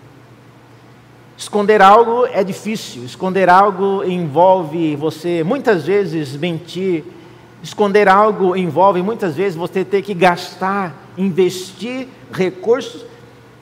Esconder 1.37 1.83
algo 1.83 2.27
é 2.27 2.43
difícil, 2.43 3.05
esconder 3.05 3.51
algo 3.51 4.03
envolve 4.05 4.97
você 4.97 5.43
muitas 5.43 5.85
vezes 5.85 6.37
mentir, 6.37 7.05
esconder 7.65 8.09
algo 8.09 8.55
envolve 8.55 9.01
muitas 9.01 9.35
vezes 9.35 9.57
você 9.57 9.83
ter 9.83 10.03
que 10.03 10.13
gastar, 10.13 10.95
investir 11.17 12.07
recursos 12.31 13.07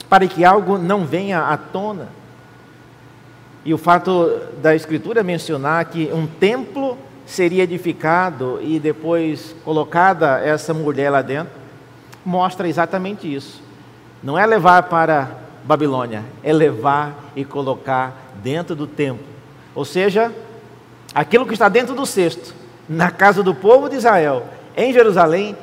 para 0.09 0.27
que 0.27 0.43
algo 0.43 0.77
não 0.77 1.05
venha 1.05 1.39
à 1.39 1.55
tona. 1.55 2.09
E 3.63 3.73
o 3.73 3.77
fato 3.77 4.41
da 4.61 4.75
Escritura 4.75 5.23
mencionar 5.23 5.85
que 5.85 6.11
um 6.13 6.27
templo 6.27 6.97
seria 7.25 7.63
edificado 7.63 8.59
e 8.61 8.77
depois 8.77 9.55
colocada 9.63 10.37
essa 10.41 10.73
mulher 10.73 11.09
lá 11.09 11.21
dentro, 11.21 11.53
mostra 12.25 12.67
exatamente 12.67 13.33
isso. 13.33 13.63
Não 14.21 14.37
é 14.37 14.45
levar 14.45 14.83
para 14.83 15.43
Babilônia 15.63 16.25
é 16.43 16.51
levar 16.51 17.31
e 17.37 17.45
colocar 17.45 18.33
dentro 18.43 18.75
do 18.75 18.85
templo. 18.85 19.25
Ou 19.73 19.85
seja, 19.85 20.29
aquilo 21.15 21.45
que 21.45 21.53
está 21.53 21.69
dentro 21.69 21.95
do 21.95 22.05
cesto, 22.05 22.53
na 22.87 23.11
casa 23.11 23.41
do 23.41 23.53
povo 23.53 23.89
de 23.89 23.95
Israel, 23.95 24.45
em 24.75 24.91
Jerusalém, 24.91 25.55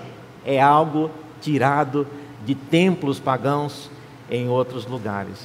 é 0.45 0.61
algo 0.61 1.11
tirado 1.41 2.07
de 2.45 2.55
templos 2.55 3.19
pagãos 3.19 3.91
em 4.31 4.49
outros 4.49 4.87
lugares. 4.87 5.39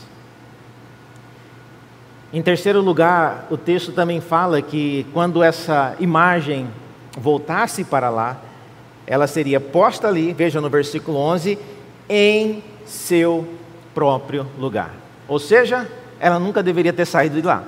Em 2.32 2.42
terceiro 2.42 2.82
lugar, 2.82 3.48
o 3.50 3.58
texto 3.58 3.92
também 3.92 4.20
fala 4.20 4.62
que 4.62 5.06
quando 5.14 5.42
essa 5.42 5.96
imagem 6.00 6.68
voltasse 7.18 7.84
para 7.84 8.10
lá, 8.10 8.38
ela 9.08 9.28
seria 9.28 9.60
posta 9.60 10.08
ali, 10.08 10.34
veja 10.34 10.60
no 10.60 10.70
versículo 10.70 11.18
11, 11.18 11.58
em 12.10 12.64
seu 12.86 13.48
próprio 13.94 14.46
lugar. 14.58 14.94
Ou 15.28 15.40
seja, 15.40 15.88
ela 16.20 16.40
nunca 16.40 16.62
deveria 16.62 16.92
ter 16.92 17.06
saído 17.06 17.40
de 17.40 17.48
lá. 17.48 17.64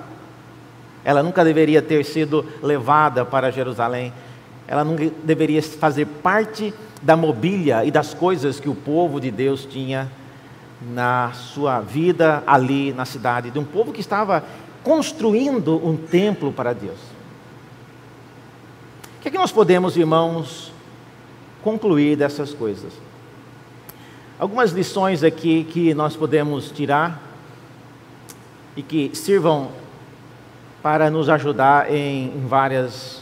Ela 1.08 1.24
nunca 1.24 1.42
deveria 1.42 1.82
ter 1.82 2.04
sido 2.04 2.46
levada 2.62 3.24
para 3.24 3.50
Jerusalém. 3.50 4.12
Ela 4.68 4.84
nunca 4.84 5.10
deveria 5.24 5.64
fazer 5.64 6.06
parte 6.06 6.74
da 7.02 7.16
mobília 7.16 7.86
e 7.86 7.92
das 7.92 8.14
coisas 8.14 8.60
que 8.60 8.68
o 8.68 8.76
povo 8.76 9.18
de 9.18 9.32
Deus 9.32 9.64
tinha 9.64 10.12
na 10.82 11.32
sua 11.32 11.80
vida 11.80 12.44
ali 12.46 12.92
na 12.92 13.06
cidade, 13.06 13.52
de 13.52 13.58
um 13.58 13.64
povo 13.64 13.94
que 13.94 14.02
estava 14.02 14.44
construindo 14.84 15.78
um 15.78 15.96
templo 15.96 16.52
para 16.52 16.74
Deus. 16.74 17.00
O 19.18 19.22
que 19.22 19.30
é 19.30 19.32
que 19.32 19.38
nós 19.38 19.54
podemos, 19.54 19.96
irmãos, 19.96 20.74
concluir 21.64 22.18
dessas 22.18 22.54
coisas? 22.54 22.92
Algumas 24.38 24.72
lições 24.72 25.24
aqui 25.24 25.64
que 25.64 25.94
nós 25.94 26.18
podemos 26.18 26.70
tirar 26.70 27.24
e 28.76 28.82
que 28.84 29.12
sirvam 29.14 29.87
para 30.88 31.10
nos 31.10 31.28
ajudar 31.28 31.94
em, 31.94 32.28
em, 32.28 32.48
várias, 32.48 33.22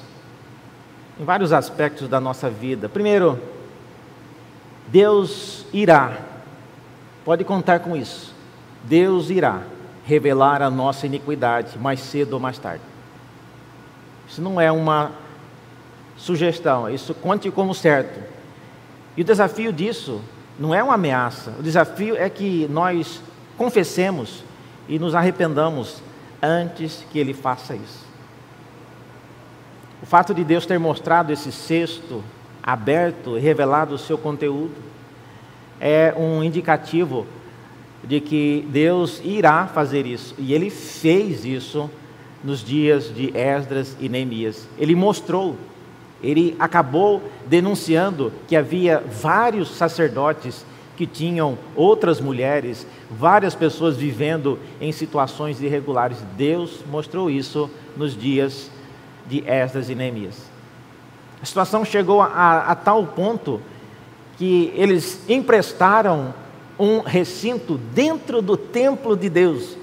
em 1.20 1.26
vários 1.26 1.52
aspectos 1.52 2.08
da 2.08 2.20
nossa 2.20 2.48
vida. 2.48 2.88
Primeiro, 2.88 3.40
Deus 4.88 5.66
irá, 5.74 6.16
pode 7.26 7.44
contar 7.44 7.80
com 7.80 7.98
isso, 7.98 8.36
Deus 8.84 9.32
irá 9.32 9.64
revelar 10.06 10.62
a 10.62 10.70
nossa 10.70 11.08
iniquidade 11.08 11.76
mais 11.80 12.02
cedo 12.02 12.34
ou 12.34 12.40
mais 12.40 12.60
tarde. 12.60 12.84
Isso 14.30 14.44
não 14.44 14.62
é 14.62 14.72
uma 14.72 15.10
sugestão, 16.16 16.88
isso 16.88 17.16
conte 17.16 17.50
como 17.50 17.74
certo. 17.74 18.20
E 19.18 19.24
o 19.24 19.26
desafio 19.26 19.74
disso 19.74 20.22
não 20.60 20.72
é 20.72 20.84
uma 20.84 20.94
ameaça. 20.94 21.52
O 21.58 21.64
desafio 21.64 22.16
é 22.16 22.30
que 22.30 22.68
nós 22.70 23.20
confessemos 23.58 24.44
e 24.88 25.00
nos 25.00 25.16
arrependamos 25.16 26.04
antes 26.46 27.06
que 27.12 27.20
ele 27.20 27.34
faça 27.34 27.76
isso. 27.76 28.06
O 30.02 30.06
fato 30.06 30.34
de 30.34 30.44
Deus 30.44 30.66
ter 30.66 30.78
mostrado 30.78 31.32
esse 31.32 31.52
cesto 31.52 32.24
aberto 32.62 33.38
e 33.38 33.42
revelado 33.42 33.96
o 33.96 33.98
seu 33.98 34.18
conteúdo 34.18 34.76
é 35.80 36.14
um 36.18 36.44
indicativo 36.44 37.26
de 38.04 38.20
que 38.20 38.68
Deus 38.70 39.22
irá 39.24 39.68
fazer 39.68 40.06
isso. 40.06 40.36
E 40.38 40.54
ele 40.54 40.70
fez 40.70 41.44
isso 41.44 41.90
nos 42.44 42.64
dias 42.64 43.14
de 43.14 43.36
Esdras 43.36 43.98
e 44.00 44.08
Neemias. 44.08 44.68
Ele 44.78 44.96
mostrou 44.96 45.58
ele 46.26 46.56
acabou 46.58 47.22
denunciando 47.46 48.32
que 48.48 48.56
havia 48.56 49.00
vários 49.00 49.70
sacerdotes 49.76 50.66
que 50.96 51.06
tinham 51.06 51.58
outras 51.76 52.22
mulheres, 52.22 52.88
várias 53.10 53.54
pessoas 53.54 53.98
vivendo 53.98 54.60
em 54.80 54.92
situações 54.92 55.62
irregulares. 55.62 56.18
Deus 56.38 56.80
mostrou 56.90 57.30
isso 57.30 57.70
nos 57.98 58.16
dias 58.16 58.70
de 59.28 59.44
Esdras 59.46 59.90
e 59.90 59.96
Neemias. 59.96 60.50
A 61.42 61.46
situação 61.46 61.84
chegou 61.84 62.22
a, 62.22 62.66
a 62.68 62.76
tal 62.76 63.06
ponto 63.08 63.62
que 64.38 64.72
eles 64.76 65.22
emprestaram 65.30 66.34
um 66.78 67.00
recinto 67.00 67.78
dentro 67.94 68.42
do 68.42 68.58
templo 68.58 69.16
de 69.16 69.30
Deus 69.30 69.78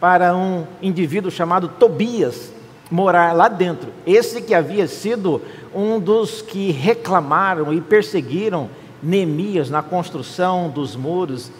para 0.00 0.36
um 0.36 0.66
indivíduo 0.80 1.30
chamado 1.30 1.68
Tobias 1.68 2.52
morar 2.90 3.34
lá 3.34 3.48
dentro. 3.48 3.90
Esse 4.06 4.40
que 4.40 4.54
havia 4.54 4.86
sido 4.86 5.42
um 5.74 5.98
dos 5.98 6.40
que 6.40 6.70
reclamaram 6.70 7.72
e 7.72 7.80
perseguiram 7.80 8.70
Neemias 9.02 9.70
na 9.70 9.82
construção 9.82 10.68
dos 10.68 10.96
muros. 10.96 11.50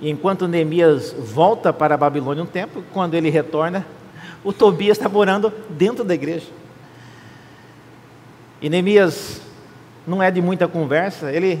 E 0.00 0.10
enquanto 0.10 0.48
Neemias 0.48 1.12
volta 1.12 1.72
para 1.72 1.94
a 1.94 1.98
Babilônia 1.98 2.42
um 2.42 2.46
tempo, 2.46 2.82
quando 2.92 3.14
ele 3.14 3.30
retorna, 3.30 3.86
o 4.44 4.52
Tobias 4.52 4.98
está 4.98 5.08
morando 5.08 5.52
dentro 5.70 6.04
da 6.04 6.14
igreja. 6.14 6.46
E 8.60 8.68
Neemias 8.68 9.40
não 10.06 10.22
é 10.22 10.30
de 10.30 10.42
muita 10.42 10.66
conversa, 10.66 11.30
ele 11.32 11.60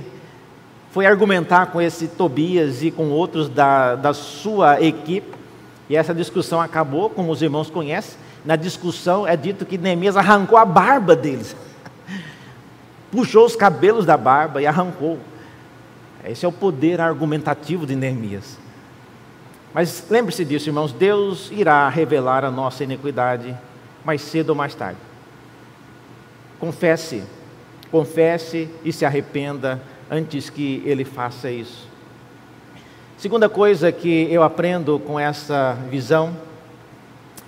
foi 0.90 1.06
argumentar 1.06 1.66
com 1.66 1.80
esse 1.80 2.08
Tobias 2.08 2.82
e 2.82 2.90
com 2.90 3.10
outros 3.10 3.48
da, 3.48 3.94
da 3.94 4.12
sua 4.12 4.80
equipe, 4.82 5.32
e 5.88 5.96
essa 5.96 6.14
discussão 6.14 6.60
acabou, 6.60 7.10
como 7.10 7.30
os 7.30 7.42
irmãos 7.42 7.70
conhecem. 7.70 8.18
Na 8.44 8.56
discussão 8.56 9.26
é 9.26 9.36
dito 9.36 9.64
que 9.64 9.78
Neemias 9.78 10.16
arrancou 10.16 10.58
a 10.58 10.64
barba 10.64 11.14
deles 11.14 11.54
puxou 13.12 13.44
os 13.44 13.54
cabelos 13.54 14.06
da 14.06 14.16
barba 14.16 14.60
e 14.60 14.66
arrancou. 14.66 15.18
Esse 16.24 16.46
é 16.46 16.48
o 16.48 16.52
poder 16.52 17.00
argumentativo 17.00 17.86
de 17.86 17.94
Neemias. 17.94 18.58
Mas 19.74 20.04
lembre-se 20.10 20.44
disso, 20.44 20.68
irmãos: 20.68 20.92
Deus 20.92 21.50
irá 21.52 21.88
revelar 21.88 22.44
a 22.44 22.50
nossa 22.50 22.82
iniquidade 22.82 23.54
mais 24.04 24.22
cedo 24.22 24.50
ou 24.50 24.56
mais 24.56 24.74
tarde. 24.74 24.98
Confesse, 26.58 27.22
confesse 27.90 28.68
e 28.84 28.92
se 28.92 29.04
arrependa 29.04 29.80
antes 30.10 30.48
que 30.48 30.82
ele 30.86 31.04
faça 31.04 31.50
isso. 31.50 31.88
Segunda 33.18 33.48
coisa 33.48 33.92
que 33.92 34.28
eu 34.32 34.42
aprendo 34.42 34.98
com 35.00 35.18
essa 35.18 35.74
visão 35.90 36.36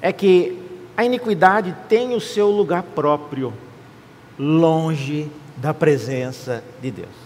é 0.01 0.13
que 0.13 0.61
a 0.97 1.05
iniquidade 1.05 1.75
tem 1.89 2.15
o 2.15 2.21
seu 2.21 2.49
lugar 2.51 2.83
próprio, 2.83 3.53
longe 4.39 5.31
da 5.57 5.73
presença 5.73 6.63
de 6.81 6.91
Deus. 6.91 7.25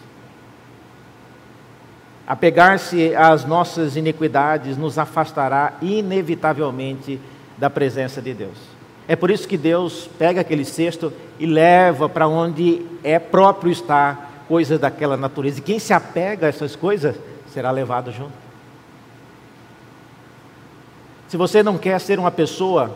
Apegar-se 2.26 3.14
às 3.14 3.44
nossas 3.44 3.96
iniquidades 3.96 4.76
nos 4.76 4.98
afastará 4.98 5.74
inevitavelmente 5.80 7.18
da 7.56 7.70
presença 7.70 8.20
de 8.20 8.34
Deus. 8.34 8.58
É 9.06 9.16
por 9.16 9.30
isso 9.30 9.48
que 9.48 9.56
Deus 9.56 10.10
pega 10.18 10.42
aquele 10.42 10.64
cesto 10.64 11.10
e 11.38 11.46
leva 11.46 12.08
para 12.08 12.28
onde 12.28 12.84
é 13.02 13.18
próprio 13.18 13.72
estar 13.72 14.44
coisas 14.46 14.78
daquela 14.78 15.16
natureza. 15.16 15.58
E 15.58 15.62
quem 15.62 15.78
se 15.78 15.94
apega 15.94 16.44
a 16.46 16.48
essas 16.50 16.76
coisas 16.76 17.16
será 17.50 17.70
levado 17.70 18.12
junto. 18.12 18.32
Se 21.28 21.36
você 21.38 21.62
não 21.62 21.78
quer 21.78 21.98
ser 21.98 22.18
uma 22.18 22.30
pessoa 22.30 22.94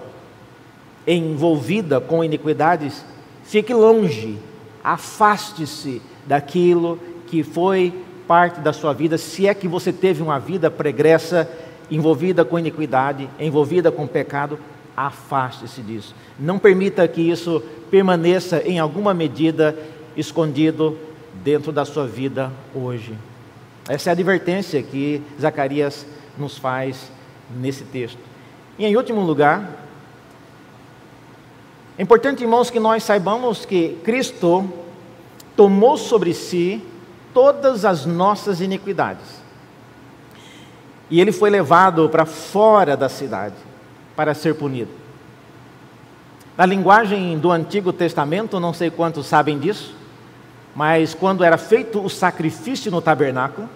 envolvida 1.06 2.00
com 2.00 2.22
iniquidades, 2.22 3.02
fique 3.44 3.72
longe 3.72 4.38
afaste-se 4.82 6.02
daquilo 6.26 6.98
que 7.26 7.42
foi 7.42 7.92
parte 8.26 8.60
da 8.60 8.72
sua 8.72 8.92
vida, 8.92 9.18
se 9.18 9.46
é 9.46 9.54
que 9.54 9.68
você 9.68 9.92
teve 9.92 10.22
uma 10.22 10.38
vida 10.38 10.70
pregressa, 10.70 11.48
envolvida 11.90 12.44
com 12.44 12.58
iniquidade, 12.58 13.28
envolvida 13.38 13.90
com 13.92 14.06
pecado, 14.06 14.58
afaste-se 14.96 15.82
disso. 15.82 16.14
Não 16.38 16.58
permita 16.58 17.06
que 17.08 17.20
isso 17.20 17.62
permaneça 17.90 18.62
em 18.64 18.78
alguma 18.78 19.12
medida 19.12 19.76
escondido 20.16 20.96
dentro 21.42 21.72
da 21.72 21.84
sua 21.84 22.06
vida 22.06 22.50
hoje. 22.74 23.14
Essa 23.88 24.08
é 24.08 24.10
a 24.10 24.12
advertência 24.12 24.82
que 24.82 25.20
Zacarias 25.40 26.06
nos 26.38 26.56
faz 26.56 27.10
nesse 27.56 27.84
texto. 27.84 28.18
E 28.78 28.86
em 28.86 28.96
último 28.96 29.20
lugar, 29.20 29.81
é 32.02 32.04
importante, 32.04 32.42
irmãos, 32.42 32.68
que 32.68 32.80
nós 32.80 33.04
saibamos 33.04 33.64
que 33.64 33.96
Cristo 34.02 34.68
tomou 35.54 35.96
sobre 35.96 36.34
si 36.34 36.82
todas 37.32 37.84
as 37.84 38.04
nossas 38.04 38.60
iniquidades. 38.60 39.40
E 41.08 41.20
ele 41.20 41.30
foi 41.30 41.48
levado 41.48 42.08
para 42.08 42.26
fora 42.26 42.96
da 42.96 43.08
cidade 43.08 43.54
para 44.16 44.34
ser 44.34 44.56
punido. 44.56 44.90
Na 46.58 46.66
linguagem 46.66 47.38
do 47.38 47.52
Antigo 47.52 47.92
Testamento, 47.92 48.58
não 48.58 48.74
sei 48.74 48.90
quantos 48.90 49.26
sabem 49.26 49.56
disso, 49.56 49.94
mas 50.74 51.14
quando 51.14 51.44
era 51.44 51.56
feito 51.56 52.04
o 52.04 52.10
sacrifício 52.10 52.90
no 52.90 53.00
tabernáculo, 53.00 53.68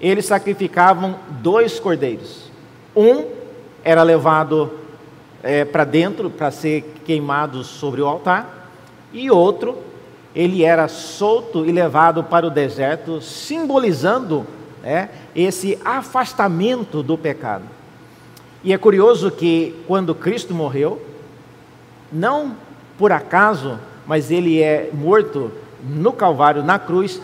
eles 0.00 0.24
sacrificavam 0.24 1.16
dois 1.42 1.78
cordeiros. 1.78 2.50
Um 2.96 3.26
era 3.84 4.02
levado 4.02 4.85
é, 5.46 5.64
para 5.64 5.84
dentro 5.84 6.28
para 6.28 6.50
ser 6.50 6.82
queimado 7.04 7.62
sobre 7.62 8.02
o 8.02 8.06
altar, 8.06 8.70
e 9.12 9.30
outro, 9.30 9.78
ele 10.34 10.64
era 10.64 10.88
solto 10.88 11.64
e 11.64 11.72
levado 11.72 12.24
para 12.24 12.46
o 12.46 12.50
deserto, 12.50 13.20
simbolizando 13.20 14.46
é, 14.82 15.08
esse 15.34 15.78
afastamento 15.84 17.02
do 17.02 17.16
pecado. 17.16 17.64
E 18.62 18.72
é 18.72 18.78
curioso 18.78 19.30
que 19.30 19.74
quando 19.86 20.14
Cristo 20.14 20.52
morreu, 20.52 21.00
não 22.12 22.56
por 22.98 23.12
acaso, 23.12 23.78
mas 24.06 24.30
ele 24.30 24.60
é 24.60 24.90
morto 24.92 25.50
no 25.82 26.12
Calvário, 26.12 26.62
na 26.62 26.78
cruz, 26.78 27.20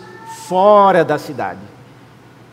fora 0.46 1.04
da 1.04 1.18
cidade. 1.18 1.61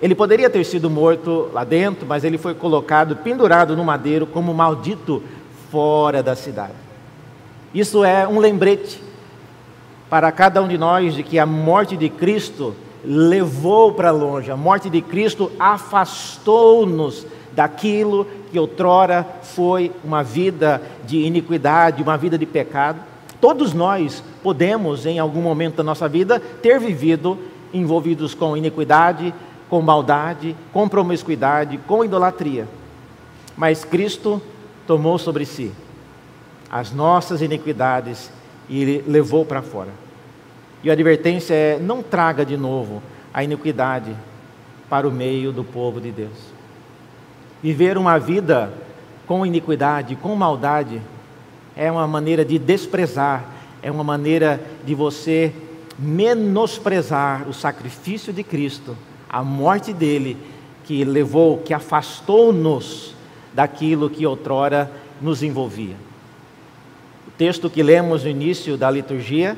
Ele 0.01 0.15
poderia 0.15 0.49
ter 0.49 0.63
sido 0.63 0.89
morto 0.89 1.49
lá 1.53 1.63
dentro, 1.63 2.07
mas 2.07 2.23
ele 2.23 2.37
foi 2.37 2.53
colocado, 2.53 3.17
pendurado 3.17 3.75
no 3.75 3.83
madeiro, 3.83 4.25
como 4.25 4.53
maldito 4.53 5.21
fora 5.71 6.21
da 6.23 6.35
cidade. 6.35 6.73
Isso 7.73 8.03
é 8.03 8.27
um 8.27 8.39
lembrete 8.39 9.01
para 10.09 10.31
cada 10.31 10.61
um 10.61 10.67
de 10.67 10.77
nós 10.77 11.13
de 11.13 11.23
que 11.23 11.37
a 11.37 11.45
morte 11.45 11.95
de 11.95 12.09
Cristo 12.09 12.75
levou 13.03 13.93
para 13.93 14.11
longe, 14.11 14.51
a 14.51 14.57
morte 14.57 14.89
de 14.89 15.01
Cristo 15.01 15.51
afastou-nos 15.59 17.25
daquilo 17.53 18.25
que 18.51 18.59
outrora 18.59 19.25
foi 19.41 19.91
uma 20.03 20.23
vida 20.23 20.81
de 21.05 21.19
iniquidade, 21.19 22.01
uma 22.01 22.17
vida 22.17 22.37
de 22.37 22.45
pecado. 22.45 22.99
Todos 23.39 23.73
nós 23.73 24.23
podemos, 24.43 25.05
em 25.05 25.19
algum 25.19 25.41
momento 25.41 25.77
da 25.77 25.83
nossa 25.83 26.09
vida, 26.09 26.39
ter 26.39 26.79
vivido 26.79 27.37
envolvidos 27.73 28.33
com 28.33 28.57
iniquidade, 28.57 29.33
com 29.69 29.81
maldade, 29.81 30.55
com 30.73 30.89
promiscuidade, 30.89 31.77
com 31.85 32.03
idolatria. 32.03 32.67
Mas 33.55 33.85
Cristo 33.85 34.41
tomou 34.89 35.19
sobre 35.19 35.45
si 35.45 35.71
as 36.67 36.91
nossas 36.91 37.43
iniquidades 37.43 38.31
e 38.67 39.03
levou 39.05 39.45
para 39.45 39.61
fora. 39.61 39.91
E 40.83 40.89
a 40.89 40.93
advertência 40.93 41.53
é: 41.53 41.79
não 41.79 42.01
traga 42.01 42.43
de 42.43 42.57
novo 42.57 42.99
a 43.31 43.43
iniquidade 43.43 44.15
para 44.89 45.07
o 45.07 45.11
meio 45.11 45.51
do 45.51 45.63
povo 45.63 46.01
de 46.01 46.11
Deus. 46.11 46.39
Viver 47.61 47.99
uma 47.99 48.17
vida 48.17 48.73
com 49.27 49.45
iniquidade, 49.45 50.15
com 50.15 50.33
maldade, 50.35 50.99
é 51.75 51.91
uma 51.91 52.07
maneira 52.07 52.43
de 52.43 52.57
desprezar, 52.57 53.45
é 53.83 53.91
uma 53.91 54.03
maneira 54.03 54.59
de 54.83 54.95
você 54.95 55.53
menosprezar 55.99 57.47
o 57.47 57.53
sacrifício 57.53 58.33
de 58.33 58.41
Cristo, 58.41 58.97
a 59.29 59.43
morte 59.43 59.93
dele, 59.93 60.35
que 60.83 61.05
levou, 61.05 61.59
que 61.59 61.75
afastou-nos 61.75 63.18
daquilo 63.59 64.09
que 64.09 64.25
outrora 64.25 64.89
nos 65.19 65.43
envolvia. 65.43 65.97
O 67.27 67.31
texto 67.31 67.69
que 67.69 67.83
lemos 67.83 68.23
no 68.23 68.29
início 68.29 68.77
da 68.77 68.89
liturgia 68.89 69.57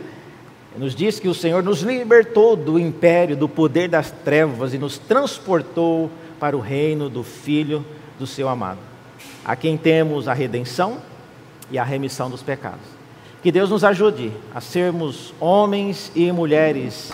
nos 0.76 0.96
diz 0.96 1.20
que 1.20 1.28
o 1.28 1.36
Senhor 1.36 1.62
nos 1.62 1.82
libertou 1.84 2.56
do 2.56 2.80
império, 2.80 3.38
do 3.38 3.48
poder 3.48 3.88
das 3.88 4.10
trevas 4.10 4.74
e 4.74 4.80
nos 4.80 4.98
transportou 4.98 6.10
para 6.40 6.58
o 6.58 6.60
reino 6.60 7.12
do 7.12 7.24
Filho 7.24 7.86
do 8.18 8.26
seu 8.26 8.50
amado, 8.50 8.80
a 9.46 9.56
quem 9.56 9.78
temos 9.78 10.28
a 10.28 10.34
redenção 10.34 10.98
e 11.70 11.78
a 11.78 11.84
remissão 11.84 12.28
dos 12.28 12.42
pecados. 12.42 12.88
Que 13.44 13.52
Deus 13.52 13.70
nos 13.70 13.84
ajude 13.84 14.32
a 14.52 14.60
sermos 14.60 15.32
homens 15.40 16.12
e 16.16 16.32
mulheres 16.32 17.14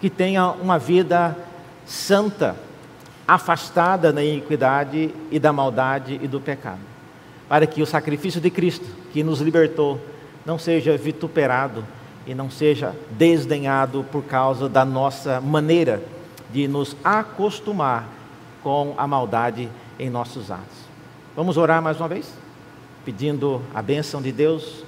que 0.00 0.10
tenham 0.10 0.56
uma 0.60 0.80
vida 0.80 1.38
santa, 1.86 2.56
afastada 3.26 4.12
da 4.12 4.22
iniquidade 4.22 5.14
e 5.30 5.38
da 5.38 5.52
maldade 5.52 6.18
e 6.22 6.28
do 6.28 6.40
pecado, 6.40 6.80
para 7.48 7.66
que 7.66 7.82
o 7.82 7.86
sacrifício 7.86 8.40
de 8.40 8.50
Cristo, 8.50 8.86
que 9.12 9.22
nos 9.22 9.40
libertou, 9.40 10.00
não 10.44 10.58
seja 10.58 10.96
vituperado 10.96 11.84
e 12.26 12.34
não 12.34 12.50
seja 12.50 12.94
desdenhado 13.10 14.04
por 14.10 14.24
causa 14.24 14.68
da 14.68 14.84
nossa 14.84 15.40
maneira 15.40 16.02
de 16.50 16.68
nos 16.68 16.96
acostumar 17.02 18.06
com 18.62 18.94
a 18.96 19.06
maldade 19.06 19.68
em 19.98 20.08
nossos 20.08 20.50
atos. 20.50 20.84
Vamos 21.36 21.56
orar 21.56 21.82
mais 21.82 21.98
uma 21.98 22.08
vez? 22.08 22.32
Pedindo 23.04 23.60
a 23.74 23.82
bênção 23.82 24.22
de 24.22 24.32
Deus. 24.32 24.84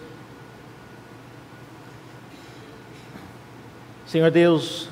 Senhor 4.06 4.30
Deus, 4.30 4.88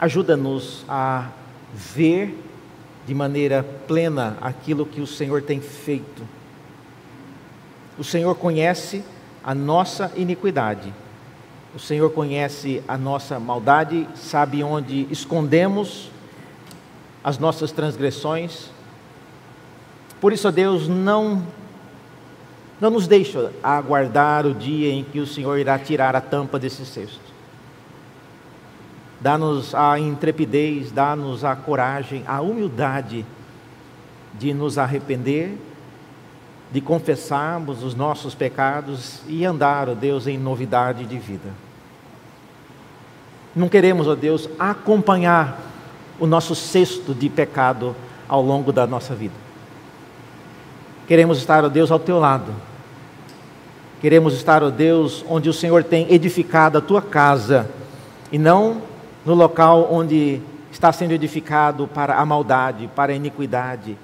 ajuda-nos 0.00 0.84
a 0.88 1.28
ver 1.72 2.38
de 3.06 3.14
maneira 3.14 3.64
plena 3.86 4.36
aquilo 4.40 4.86
que 4.86 5.00
o 5.00 5.06
Senhor 5.06 5.42
tem 5.42 5.60
feito. 5.60 6.22
O 7.98 8.04
Senhor 8.04 8.34
conhece 8.34 9.04
a 9.42 9.54
nossa 9.54 10.12
iniquidade. 10.16 10.92
O 11.74 11.78
Senhor 11.78 12.10
conhece 12.10 12.82
a 12.86 12.98
nossa 12.98 13.40
maldade, 13.40 14.06
sabe 14.14 14.62
onde 14.62 15.06
escondemos 15.10 16.10
as 17.24 17.38
nossas 17.38 17.72
transgressões. 17.72 18.70
Por 20.20 20.32
isso, 20.32 20.50
Deus, 20.52 20.86
não 20.86 21.42
não 22.80 22.90
nos 22.90 23.06
deixa 23.06 23.52
aguardar 23.62 24.44
o 24.44 24.52
dia 24.52 24.92
em 24.92 25.04
que 25.04 25.20
o 25.20 25.26
Senhor 25.26 25.56
irá 25.56 25.78
tirar 25.78 26.16
a 26.16 26.20
tampa 26.20 26.58
desse 26.58 26.84
cesto. 26.84 27.31
Dá-nos 29.22 29.74
a 29.74 29.98
intrepidez, 29.98 30.90
dá-nos 30.92 31.44
a 31.44 31.56
coragem, 31.56 32.24
a 32.26 32.40
humildade 32.40 33.24
de 34.34 34.52
nos 34.52 34.76
arrepender 34.78 35.56
de 36.72 36.80
confessarmos 36.80 37.84
os 37.84 37.94
nossos 37.94 38.34
pecados 38.34 39.20
e 39.28 39.44
andar, 39.44 39.90
ó 39.90 39.94
Deus, 39.94 40.26
em 40.26 40.38
novidade 40.38 41.04
de 41.04 41.18
vida. 41.18 41.50
Não 43.54 43.68
queremos, 43.68 44.08
ó 44.08 44.14
Deus, 44.14 44.48
acompanhar 44.58 45.60
o 46.18 46.26
nosso 46.26 46.54
cesto 46.54 47.14
de 47.14 47.28
pecado 47.28 47.94
ao 48.26 48.40
longo 48.40 48.72
da 48.72 48.86
nossa 48.86 49.14
vida. 49.14 49.34
Queremos 51.06 51.36
estar, 51.36 51.62
ó 51.62 51.68
Deus, 51.68 51.90
ao 51.90 51.98
teu 51.98 52.18
lado. 52.18 52.54
Queremos 54.00 54.32
estar, 54.32 54.62
ó 54.62 54.70
Deus, 54.70 55.22
onde 55.28 55.50
o 55.50 55.52
Senhor 55.52 55.84
tem 55.84 56.10
edificado 56.10 56.78
a 56.78 56.80
tua 56.80 57.02
casa 57.02 57.68
e 58.32 58.38
não 58.38 58.80
no 59.24 59.34
local 59.34 59.88
onde 59.90 60.40
está 60.70 60.92
sendo 60.92 61.12
edificado 61.12 61.86
para 61.86 62.16
a 62.16 62.24
maldade, 62.24 62.88
para 62.94 63.12
a 63.12 63.14
iniquidade, 63.14 63.96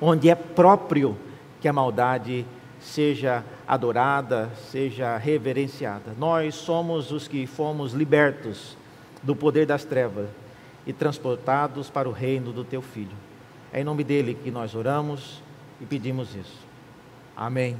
onde 0.00 0.28
é 0.28 0.34
próprio 0.34 1.16
que 1.60 1.68
a 1.68 1.72
maldade 1.72 2.46
seja 2.80 3.42
adorada, 3.66 4.50
seja 4.70 5.16
reverenciada. 5.16 6.14
Nós 6.18 6.54
somos 6.54 7.10
os 7.10 7.26
que 7.26 7.46
fomos 7.46 7.92
libertos 7.92 8.76
do 9.22 9.34
poder 9.34 9.66
das 9.66 9.84
trevas 9.84 10.28
e 10.86 10.92
transportados 10.92 11.88
para 11.88 12.08
o 12.08 12.12
reino 12.12 12.52
do 12.52 12.62
teu 12.62 12.82
filho. 12.82 13.16
É 13.72 13.80
em 13.80 13.84
nome 13.84 14.04
dele 14.04 14.34
que 14.34 14.50
nós 14.50 14.74
oramos 14.74 15.42
e 15.80 15.86
pedimos 15.86 16.36
isso. 16.36 16.58
Amém. 17.34 17.76